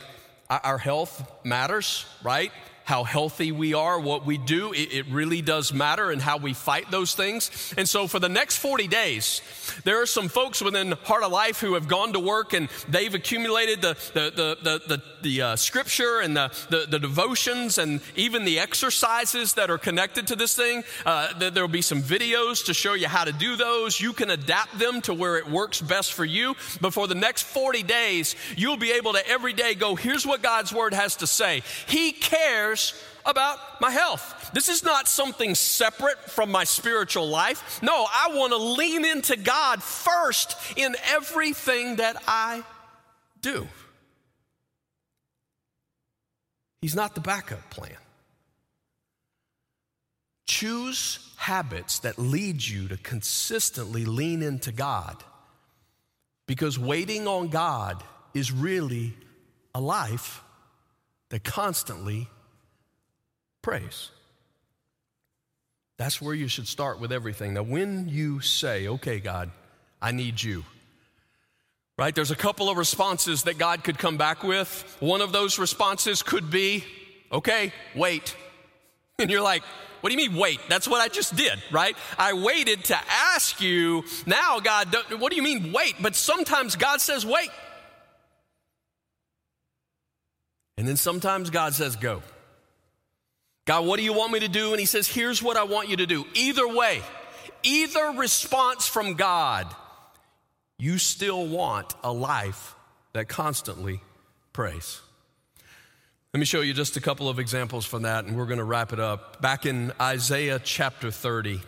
[0.51, 2.53] our health matters, right?
[2.85, 6.53] How healthy we are, what we do, it, it, really does matter and how we
[6.53, 7.75] fight those things.
[7.79, 9.41] And so for the next 40 days,
[9.85, 13.15] there are some folks within Heart of Life who have gone to work and they've
[13.15, 18.45] accumulated the, the, the, the, the, uh, scripture and the, the, the, devotions and even
[18.45, 20.85] the exercises that are connected to this thing.
[21.07, 24.01] Uh, there will be some videos to show you how to do those.
[24.01, 26.55] You can adapt them to where it works best for you.
[26.81, 30.43] But for the next 40 days, you'll be able to every day go, here's what
[30.43, 31.63] God's word has to say.
[31.87, 32.95] He cares cares
[33.25, 34.51] about my health.
[34.53, 37.83] This is not something separate from my spiritual life.
[37.83, 42.63] No, I want to lean into God first in everything that I
[43.41, 43.69] do.
[46.83, 47.97] He's not the backup plan.
[50.47, 55.23] Choose habits that lead you to consistently lean into God
[56.47, 58.03] Because waiting on God
[58.35, 59.15] is really
[59.75, 60.43] a life
[61.31, 62.29] that constantly
[63.65, 64.11] prays.
[65.97, 67.55] That's where you should start with everything.
[67.55, 69.51] Now, when you say, okay, God,
[70.03, 70.65] I need you,
[71.97, 72.15] right?
[72.15, 74.97] There's a couple of responses that God could come back with.
[75.01, 76.85] One of those responses could be,
[77.33, 78.37] okay, wait.
[79.17, 79.63] And you're like,
[80.01, 80.59] what do you mean, wait?
[80.69, 81.97] That's what I just did, right?
[82.19, 84.03] I waited to ask you.
[84.27, 85.95] Now, God, what do you mean, wait?
[86.01, 87.51] But sometimes God says, wait.
[90.77, 92.23] And then sometimes God says, go.
[93.65, 94.73] God, what do you want me to do?
[94.73, 96.27] And He says, here's what I want you to do.
[96.35, 97.03] Either way,
[97.63, 99.67] either response from God,
[100.79, 102.75] you still want a life
[103.13, 104.01] that constantly
[104.53, 105.01] prays.
[106.35, 108.65] Let me show you just a couple of examples from that, and we're going to
[108.65, 109.41] wrap it up.
[109.41, 111.61] Back in Isaiah chapter 30,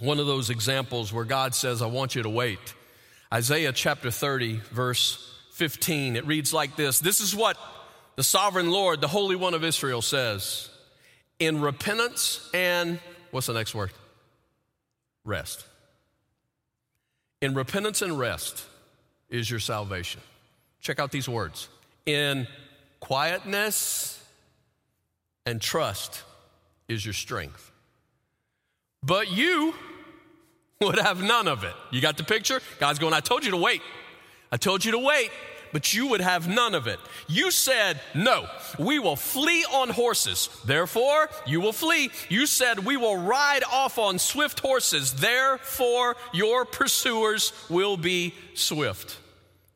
[0.00, 2.74] one of those examples where God says, I want you to wait.
[3.32, 7.56] Isaiah chapter 30, verse 15, it reads like this This is what
[8.16, 10.68] the sovereign Lord, the Holy One of Israel, says
[11.40, 13.00] in repentance and
[13.32, 13.90] what's the next word?
[15.24, 15.64] Rest.
[17.40, 18.64] In repentance and rest
[19.30, 20.20] is your salvation.
[20.80, 21.68] Check out these words.
[22.06, 22.46] In
[23.00, 24.22] quietness
[25.46, 26.22] and trust
[26.88, 27.72] is your strength.
[29.02, 29.74] But you
[30.80, 31.74] would have none of it.
[31.90, 32.60] You got the picture?
[32.78, 33.80] God's going, I told you to wait.
[34.52, 35.30] I told you to wait
[35.72, 36.98] but you would have none of it.
[37.28, 38.46] You said, No,
[38.78, 40.48] we will flee on horses.
[40.64, 42.10] Therefore, you will flee.
[42.28, 45.14] You said, We will ride off on swift horses.
[45.14, 49.19] Therefore, your pursuers will be swift.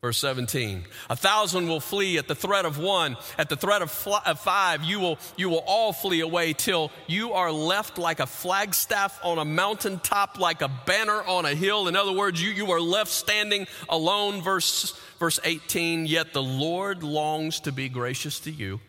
[0.05, 3.89] Verse 17, a thousand will flee at the threat of one, at the threat of,
[3.89, 8.19] fl- of, five, you will, you will all flee away till you are left like
[8.19, 11.87] a flagstaff on a mountaintop, like a banner on a hill.
[11.87, 14.43] In other words, you, you are left standing alone.
[14.43, 18.81] Verse Verse 18, yet the Lord longs to be gracious to you.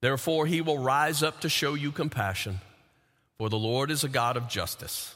[0.00, 2.60] Therefore, he will rise up to show you compassion,
[3.36, 5.12] for the Lord is a God of justice.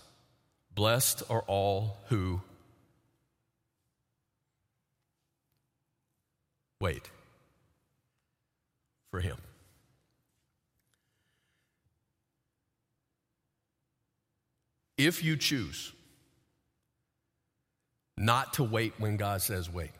[0.74, 2.40] Blessed are all who
[6.80, 7.10] wait
[9.10, 9.36] for him.
[14.96, 15.92] If you choose
[18.16, 19.92] not to wait when God says wait,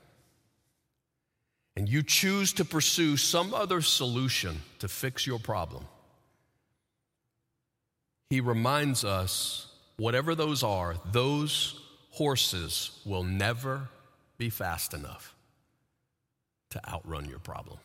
[1.77, 5.85] and you choose to pursue some other solution to fix your problem,
[8.31, 13.89] he reminds us whatever those are, those horses will never
[14.37, 15.37] be fast enough
[16.71, 17.79] to outrun your problem.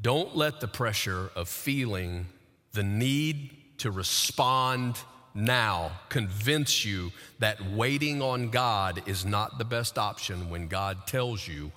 [0.00, 2.26] Don't let the pressure of feeling
[2.72, 4.98] the need to respond
[5.34, 11.46] now convince you that waiting on God is not the best option when God tells
[11.46, 11.72] you,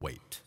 [0.00, 0.40] wait.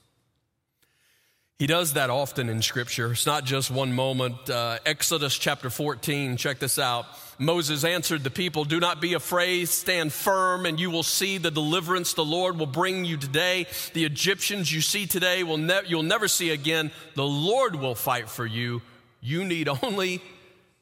[1.58, 3.14] He does that often in Scripture.
[3.14, 4.50] It's not just one moment.
[4.50, 7.06] Uh, Exodus chapter 14, check this out.
[7.40, 11.52] Moses answered the people, Do not be afraid, stand firm, and you will see the
[11.52, 13.68] deliverance the Lord will bring you today.
[13.94, 16.92] The Egyptians you see today will ne- you'll never see again.
[17.14, 18.82] The Lord will fight for you.
[19.22, 20.22] You need only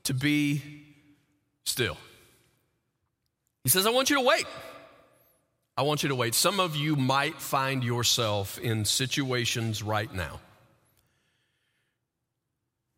[0.05, 0.63] to be
[1.65, 1.97] still.
[3.63, 4.47] He says, I want you to wait.
[5.77, 6.33] I want you to wait.
[6.33, 10.39] Some of you might find yourself in situations right now.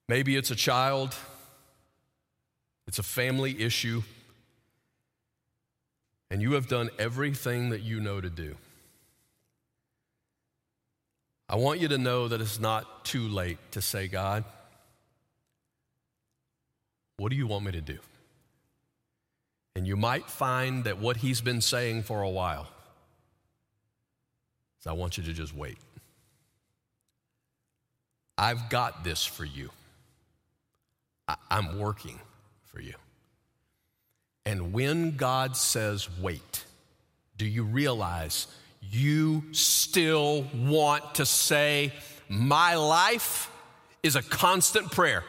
[0.08, 1.16] Maybe it's a child,
[2.88, 4.04] it's a family issue,
[6.30, 8.56] and you have done everything that you know to do.
[11.48, 14.44] I want you to know that it's not too late to say, God,
[17.18, 18.00] what do you want me to do?
[19.76, 22.68] And you might find that what he's been saying for a while
[24.80, 25.78] is I want you to just wait.
[28.38, 29.70] I've got this for you.
[31.28, 32.20] I- am working
[32.64, 32.96] for you.
[34.46, 36.66] And when God says wait,
[37.38, 38.48] do you realize
[38.82, 41.94] you still want to say,
[42.30, 43.50] My life
[44.04, 45.24] is a constant prayer?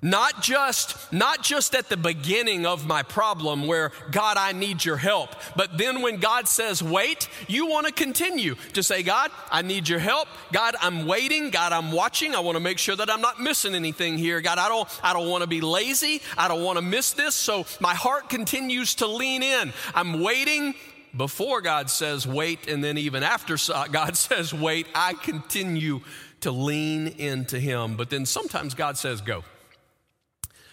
[0.00, 4.96] Not just, not just at the beginning of my problem where, God, I need your
[4.96, 5.30] help.
[5.56, 9.88] But then when God says, wait, you want to continue to say, God, I need
[9.88, 10.28] your help.
[10.52, 11.50] God, I'm waiting.
[11.50, 12.36] God, I'm watching.
[12.36, 14.40] I want to make sure that I'm not missing anything here.
[14.40, 16.22] God, I don't, I don't want to be lazy.
[16.36, 17.34] I don't want to miss this.
[17.34, 19.72] So my heart continues to lean in.
[19.96, 20.76] I'm waiting
[21.16, 22.68] before God says wait.
[22.68, 23.56] And then even after
[23.90, 26.02] God says wait, I continue
[26.42, 27.96] to lean into Him.
[27.96, 29.42] But then sometimes God says go.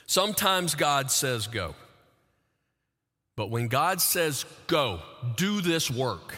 [0.06, 1.76] Sometimes God says go.
[3.36, 5.02] But when God says, go,
[5.36, 6.36] do this work,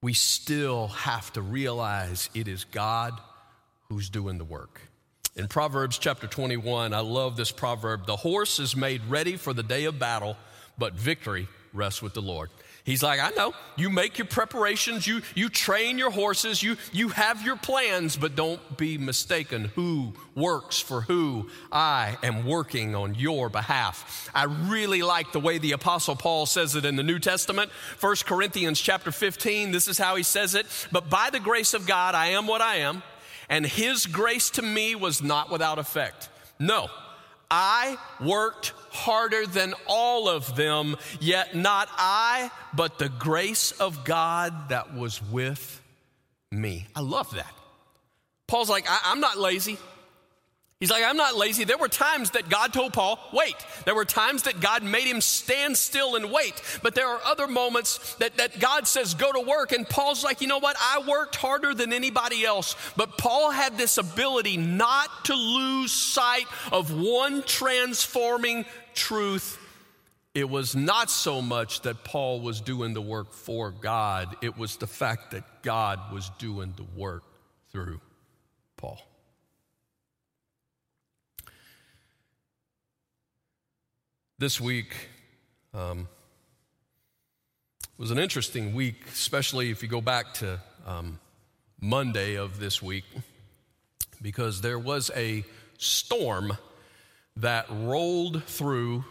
[0.00, 3.12] we still have to realize it is God
[3.88, 4.80] who's doing the work.
[5.34, 9.62] In Proverbs chapter 21, I love this proverb the horse is made ready for the
[9.62, 10.36] day of battle,
[10.78, 12.48] but victory rests with the Lord.
[12.86, 13.52] He's like, I know.
[13.74, 18.36] You make your preparations, you, you train your horses, you, you have your plans, but
[18.36, 19.72] don't be mistaken.
[19.74, 21.50] Who works for who?
[21.72, 24.30] I am working on your behalf.
[24.32, 27.72] I really like the way the Apostle Paul says it in the New Testament.
[27.98, 30.66] 1 Corinthians chapter 15, this is how he says it.
[30.92, 33.02] But by the grace of God, I am what I am,
[33.48, 36.28] and his grace to me was not without effect.
[36.60, 36.88] No,
[37.50, 44.70] I worked harder than all of them, yet not I, but the grace of God
[44.70, 45.82] that was with
[46.50, 46.86] me.
[46.94, 47.52] I love that.
[48.46, 49.78] Paul's like, I- am not lazy.
[50.78, 51.64] He's like, I'm not lazy.
[51.64, 53.56] There were times that God told Paul, wait.
[53.86, 56.52] There were times that God made him stand still and wait.
[56.82, 59.72] But there are other moments that, that God says, go to work.
[59.72, 60.76] And Paul's like, you know what?
[60.78, 62.76] I worked harder than anybody else.
[62.94, 69.58] But Paul had this ability not to lose sight of one transforming truth.
[70.34, 74.76] It was not so much that Paul was doing the work for God, it was
[74.76, 77.22] the fact that God was doing the work
[77.72, 77.98] through
[78.76, 79.00] Paul.
[84.38, 84.94] This week
[85.72, 86.08] um,
[87.96, 91.18] was an interesting week, especially if you go back to um,
[91.80, 93.06] Monday of this week,
[94.20, 95.42] because there was a
[95.78, 96.58] storm
[97.38, 99.06] that rolled through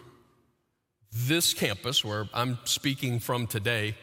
[1.11, 3.95] this campus where I'm speaking from today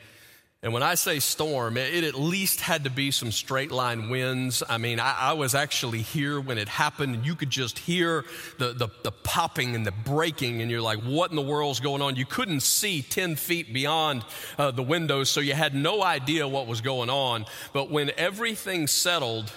[0.64, 4.62] and when I say storm, it at least had to be some straight line winds.
[4.68, 8.24] I mean, I, I was actually here when it happened, and you could just hear
[8.58, 12.00] the, the, the, popping and the breaking, and you're like, what in the world's going
[12.00, 12.14] on?
[12.14, 14.24] You couldn't see 10 feet beyond
[14.56, 17.44] uh, the windows, so you had no idea what was going on.
[17.72, 19.50] But when everything settled,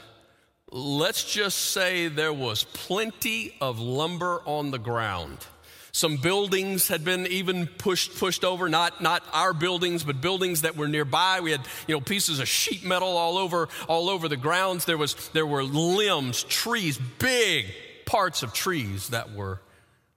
[0.71, 5.37] let's just say there was plenty of lumber on the ground.
[5.95, 10.75] Some buildings had been even pushed, pushed over, not, not our buildings, but buildings that
[10.75, 11.39] were nearby.
[11.39, 14.83] We had, you know, pieces of sheet metal all over, all over the grounds.
[14.83, 17.67] There was, there were limbs, trees, big
[18.05, 19.61] parts of trees that were,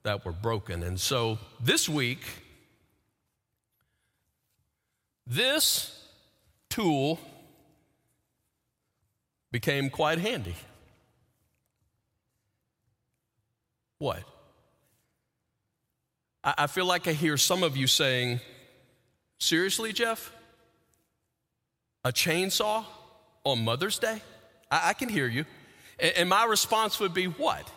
[0.03, 0.83] that were broken.
[0.83, 2.23] And so this week,
[5.25, 5.97] this
[6.69, 7.21] tool
[9.49, 10.55] became quite handy.
[13.97, 14.28] What?
[16.43, 18.39] I feel like I hear some of you saying,
[19.39, 20.33] Seriously, Jeff?
[22.05, 22.85] A chainsaw
[23.43, 24.21] on Mother's Day?
[24.71, 25.45] I, I can hear you.
[25.99, 27.69] And, and my response would be, What?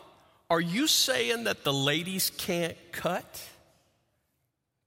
[0.49, 3.43] Are you saying that the ladies can't cut?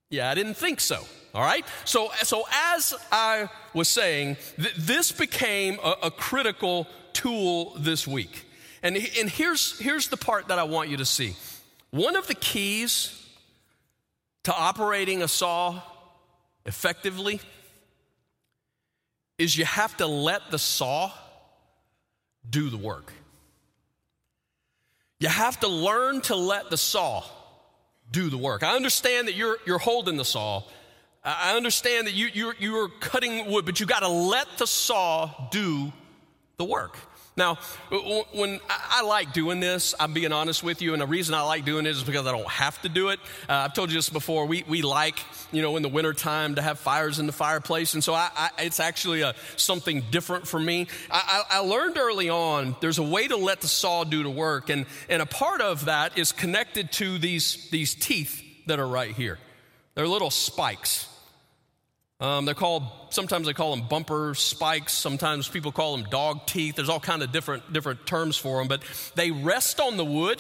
[0.10, 1.04] Yeah, I didn't think so.
[1.34, 1.66] All right?
[1.84, 8.46] So, so as I was saying, th- this became a, a, critical tool this week.
[8.84, 11.36] And, and here's, here's the part that I want you to see.
[11.90, 13.25] One of the keys
[14.46, 15.82] to operating a saw
[16.66, 17.42] effectively
[19.38, 21.12] is you have to let the saw
[22.48, 23.12] do the work.
[25.20, 27.24] You have to learn to let the saw
[28.12, 28.62] do the work.
[28.62, 30.62] I understand that you're, you're holding the saw.
[31.24, 35.50] I understand that you, you're, you're cutting wood, but you got to let the saw
[35.50, 35.92] do
[36.58, 36.98] the work.
[37.38, 37.56] Now,
[38.32, 41.66] when I like doing this, I'm being honest with you, and the reason I like
[41.66, 43.20] doing it is because I don't have to do it.
[43.50, 44.46] Uh, I've told you this before.
[44.46, 45.20] We, we like,
[45.52, 48.50] you know, in the wintertime to have fires in the fireplace, and so I, I,
[48.60, 50.88] it's actually a, something different for me.
[51.12, 54.70] I, I learned early on there's a way to let the saw do the work,
[54.70, 59.14] and, and a part of that is connected to these, these teeth that are right
[59.14, 59.40] here.
[59.96, 61.10] They're little spikes.
[62.22, 64.94] Um, they're called, sometimes they call them bumper spikes.
[64.94, 66.76] Sometimes people call them dog teeth.
[66.76, 68.84] There's all kind of different, different terms for them, but
[69.16, 70.40] they rest on the wood.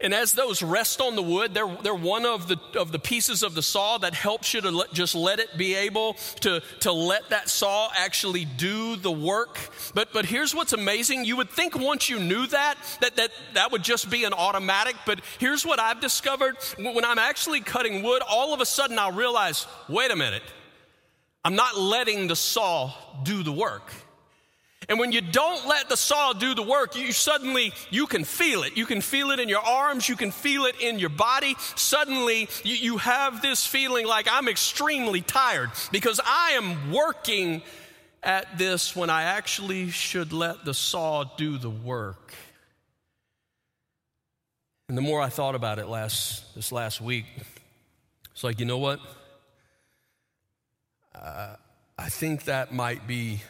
[0.00, 3.44] And as those rest on the wood, they're, they're one of the, of the pieces
[3.44, 6.92] of the saw that helps you to let, just let it be able to, to
[6.92, 9.56] let that saw actually do the work.
[9.94, 11.24] But, but here's what's amazing.
[11.24, 14.96] You would think once you knew that, that, that, that would just be an automatic.
[15.06, 16.56] But here's what I've discovered.
[16.76, 20.42] When I'm actually cutting wood, all of a sudden I'll realize, wait a minute.
[21.44, 22.92] I'm not letting the saw
[23.22, 23.92] do the work.
[24.88, 28.62] And when you don't let the saw do the work, you suddenly, you can feel
[28.62, 28.76] it.
[28.76, 30.08] You can feel it in your arms.
[30.08, 31.56] You can feel it in your body.
[31.74, 37.62] Suddenly, you, you have this feeling like I'm extremely tired because I am working
[38.22, 42.34] at this when I actually should let the saw do the work.
[44.88, 47.24] And the more I thought about it last, this last week,
[48.32, 49.00] It's like, you know what?
[51.24, 51.56] Uh,
[51.98, 53.40] I think that might be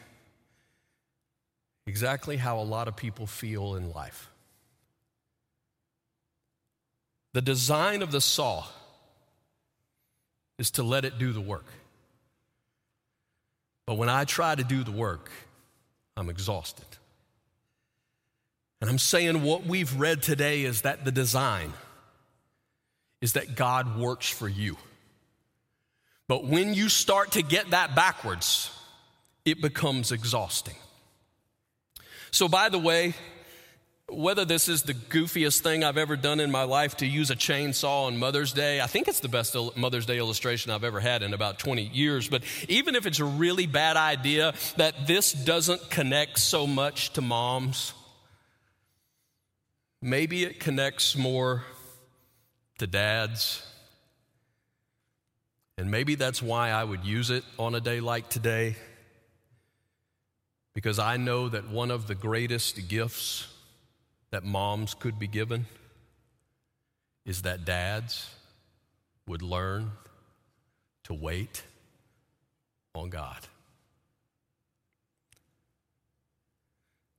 [1.88, 4.30] exactly how a lot of people feel in life.
[7.32, 8.64] The design of the saw
[10.56, 11.66] is to let it do the work.
[13.86, 15.32] But when I try to do the work,
[16.16, 16.86] I'm exhausted.
[18.80, 21.72] And I'm saying what we've read today is that the design
[23.20, 24.76] is that God works for you.
[26.26, 28.70] But when you start to get that backwards,
[29.44, 30.76] it becomes exhausting.
[32.30, 33.14] So, by the way,
[34.08, 37.36] whether this is the goofiest thing I've ever done in my life to use a
[37.36, 41.22] chainsaw on Mother's Day, I think it's the best Mother's Day illustration I've ever had
[41.22, 42.28] in about 20 years.
[42.28, 47.22] But even if it's a really bad idea that this doesn't connect so much to
[47.22, 47.94] moms,
[50.02, 51.64] maybe it connects more
[52.78, 53.66] to dads.
[55.76, 58.76] And maybe that's why I would use it on a day like today.
[60.74, 63.48] Because I know that one of the greatest gifts
[64.30, 65.66] that moms could be given
[67.24, 68.28] is that dads
[69.26, 69.92] would learn
[71.04, 71.62] to wait
[72.94, 73.38] on God.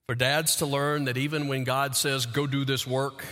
[0.08, 3.26] For dads to learn that even when God says, go do this work,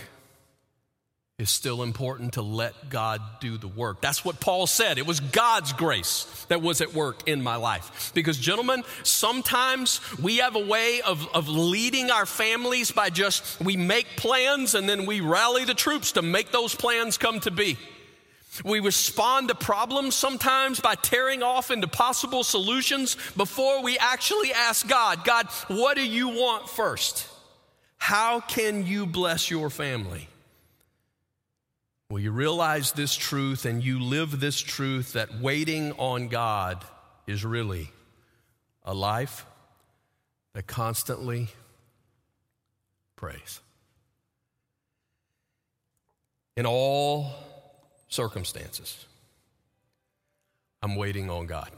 [1.36, 4.00] it's still important to let God do the work.
[4.00, 4.98] That's what Paul said.
[4.98, 8.12] It was God's grace that was at work in my life.
[8.14, 13.76] Because, gentlemen, sometimes we have a way of, of leading our families by just, we
[13.76, 17.78] make plans and then we rally the troops to make those plans come to be.
[18.64, 24.86] We respond to problems sometimes by tearing off into possible solutions before we actually ask
[24.86, 27.26] God, God, what do you want first?
[27.98, 30.28] How can you bless your family?
[32.14, 36.84] Well, you realize this truth and you live this truth that waiting on God
[37.26, 37.90] is really
[38.84, 39.44] a life
[40.52, 41.48] that constantly
[43.16, 43.58] prays.
[46.56, 47.32] In all
[48.06, 49.06] circumstances,
[50.84, 51.72] I'm waiting on God.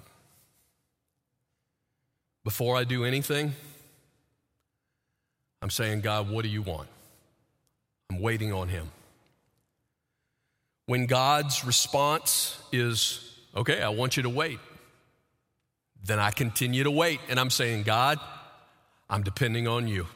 [2.45, 3.55] Before I do anything,
[5.63, 6.89] I'm saying, God, what do you want?
[8.11, 8.91] I'm waiting on Him.
[10.87, 14.61] When God's response is, okay, I want you to wait,
[16.05, 17.21] then I continue to wait.
[17.29, 18.21] And I'm saying, God,
[19.11, 20.07] I'm depending on you.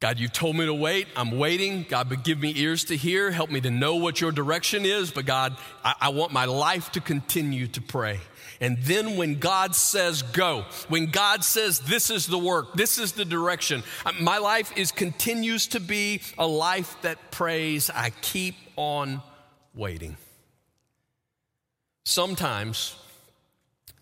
[0.00, 1.08] God, you've told me to wait.
[1.14, 1.84] I'm waiting.
[1.86, 3.30] God, but give me ears to hear.
[3.30, 5.10] Help me to know what your direction is.
[5.10, 8.20] But God, I, I want my life to continue to pray.
[8.62, 13.12] And then when God says go, when God says this is the work, this is
[13.12, 13.82] the direction,
[14.20, 17.90] my life is continues to be a life that prays.
[17.90, 19.22] I keep on
[19.74, 20.16] waiting.
[22.04, 22.96] Sometimes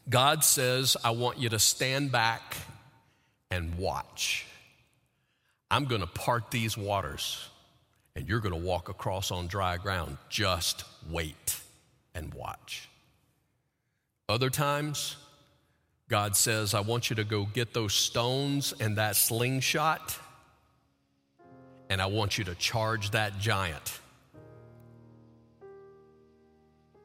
[0.09, 2.57] God says, I want you to stand back
[3.51, 4.47] and watch.
[5.71, 7.49] I'm going to part these waters
[8.19, 10.17] and you're going to walk across on dry ground.
[10.29, 11.61] Just wait
[12.15, 12.89] and watch.
[14.29, 15.17] Other times,
[16.09, 20.19] God says, I want you to go get those stones and that slingshot,
[21.89, 24.01] and I want you to charge that giant.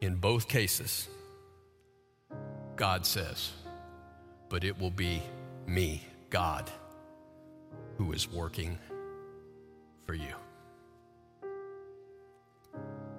[0.04, 1.08] In both cases,
[2.76, 3.54] God says,
[4.50, 5.24] but it will be
[5.66, 6.70] me, God,
[7.98, 8.78] who is working
[10.06, 10.36] for you.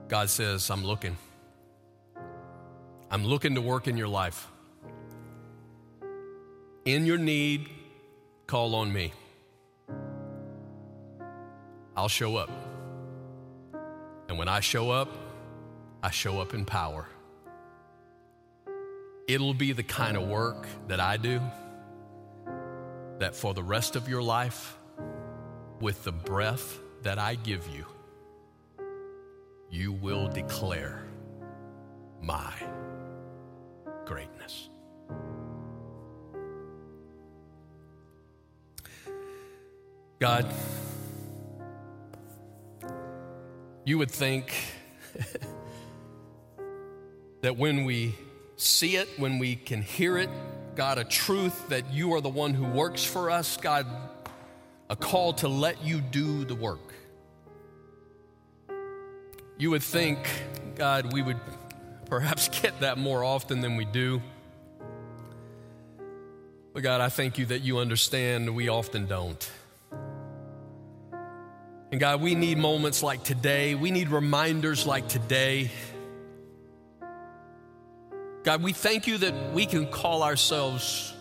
[0.08, 1.16] God says, I'm looking.
[3.10, 4.46] I'm looking to work in your life.
[6.84, 7.70] In your need,
[8.46, 9.14] call on me.
[11.96, 12.50] I'll show up.
[14.28, 15.23] And when I show up,
[16.04, 17.08] I show up in power.
[19.26, 21.40] It'll be the kind of work that I do
[23.20, 24.76] that for the rest of your life,
[25.80, 27.86] with the breath that I give you,
[29.70, 31.02] you will declare
[32.20, 32.52] my
[34.04, 34.68] greatness.
[40.20, 40.46] God,
[43.86, 44.54] you would think
[47.44, 48.14] that when we
[48.56, 50.30] see it, when we can hear it,
[50.76, 53.86] God, a truth that you are the one who works for us, God,
[54.88, 56.94] a call to let you do the work.
[59.58, 60.26] You would think,
[60.76, 61.36] God, we would
[62.06, 64.22] perhaps get that more often than we do.
[66.72, 69.50] But God, I thank you that you understand we often don't.
[71.92, 75.70] And God, we need moments like today, we need reminders like today
[78.44, 81.14] God, we thank you that we can call ourselves,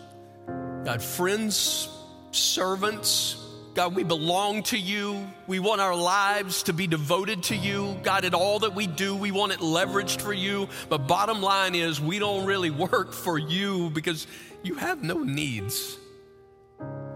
[0.84, 1.88] God, friends,
[2.32, 3.40] servants.
[3.72, 5.26] God, we belong to you.
[5.46, 7.98] We want our lives to be devoted to you.
[8.02, 10.68] God, in all that we do, we want it leveraged for you.
[10.90, 14.26] But bottom line is, we don't really work for you because
[14.62, 15.96] you have no needs.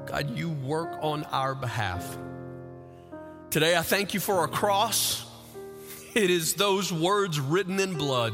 [0.06, 2.16] God, you work on our behalf.
[3.50, 5.26] Today, I thank you for a cross.
[6.14, 8.32] It is those words written in blood.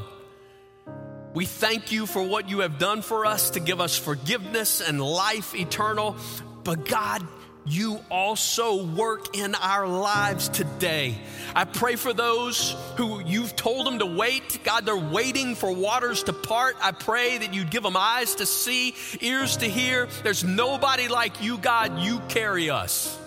[1.35, 5.03] We thank you for what you have done for us to give us forgiveness and
[5.03, 6.15] life eternal.
[6.63, 7.27] But God,
[7.67, 11.19] you also work in our lives today.
[11.53, 14.61] I pray for those who you've told them to wait.
[14.63, 16.77] God, they're waiting for waters to part.
[16.81, 20.07] I pray that you'd give them eyes to see, ears to hear.
[20.23, 21.99] There's nobody like you, God.
[21.99, 23.19] You carry us.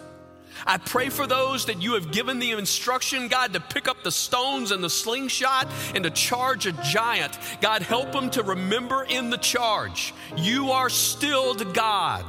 [0.66, 4.12] I pray for those that you have given the instruction, God, to pick up the
[4.12, 7.38] stones and the slingshot and to charge a giant.
[7.62, 12.26] God, help them to remember in the charge, you are still the God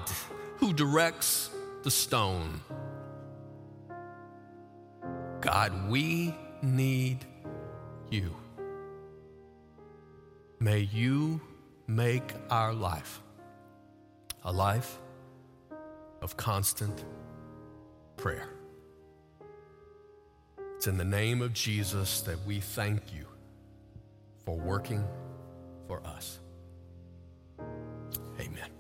[0.59, 1.51] who directs
[1.83, 2.61] the stone.
[5.41, 7.25] God, we need
[8.11, 8.35] you.
[10.61, 11.41] May you
[11.87, 13.23] make our life
[14.45, 14.99] a life
[16.21, 17.05] of constant
[18.19, 18.49] prayer.
[20.77, 23.27] It's in the name of Jesus that we thank you
[24.45, 25.05] for working
[25.87, 26.39] for us.
[28.41, 28.78] Amen.